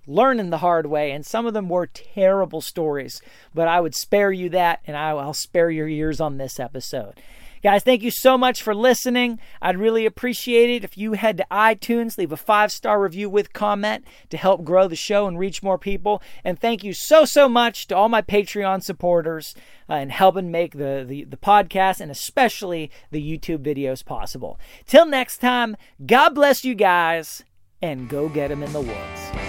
learning 0.07 0.49
the 0.49 0.57
hard 0.57 0.87
way. 0.87 1.11
And 1.11 1.23
some 1.23 1.45
of 1.45 1.53
them 1.53 1.69
were 1.69 1.85
terrible 1.85 2.61
stories. 2.61 3.21
But 3.53 3.67
I 3.67 3.79
would 3.79 3.93
spare 3.93 4.31
you 4.31 4.49
that, 4.49 4.81
and 4.87 4.97
I'll 4.97 5.33
spare 5.35 5.69
your 5.69 5.87
ears 5.87 6.19
on 6.19 6.37
this 6.37 6.59
episode. 6.59 7.13
Guys, 7.61 7.83
thank 7.83 8.03
you 8.03 8.11
so 8.11 8.37
much 8.37 8.61
for 8.61 8.73
listening. 8.73 9.39
I'd 9.61 9.77
really 9.77 10.05
appreciate 10.05 10.69
it 10.69 10.83
if 10.83 10.97
you 10.97 11.13
head 11.13 11.37
to 11.37 11.45
iTunes, 11.51 12.17
leave 12.17 12.31
a 12.31 12.37
five 12.37 12.71
star 12.71 13.01
review 13.01 13.29
with 13.29 13.51
comment 13.51 14.05
to 14.29 14.37
help 14.37 14.63
grow 14.63 14.87
the 14.87 14.95
show 14.95 15.27
and 15.27 15.37
reach 15.37 15.61
more 15.61 15.77
people. 15.77 16.21
And 16.43 16.59
thank 16.59 16.83
you 16.83 16.93
so, 16.93 17.25
so 17.25 17.49
much 17.49 17.87
to 17.87 17.95
all 17.95 18.07
my 18.07 18.21
Patreon 18.21 18.83
supporters 18.83 19.55
uh, 19.89 19.93
and 19.93 20.11
helping 20.11 20.51
make 20.51 20.77
the, 20.77 21.03
the, 21.07 21.25
the 21.25 21.37
podcast 21.37 21.99
and 21.99 22.11
especially 22.11 22.91
the 23.11 23.21
YouTube 23.21 23.59
videos 23.59 24.05
possible. 24.05 24.59
Till 24.87 25.05
next 25.05 25.39
time, 25.39 25.75
God 26.05 26.29
bless 26.35 26.63
you 26.63 26.75
guys 26.75 27.43
and 27.81 28.09
go 28.09 28.29
get 28.29 28.49
them 28.49 28.63
in 28.63 28.71
the 28.71 28.81
woods. 28.81 29.48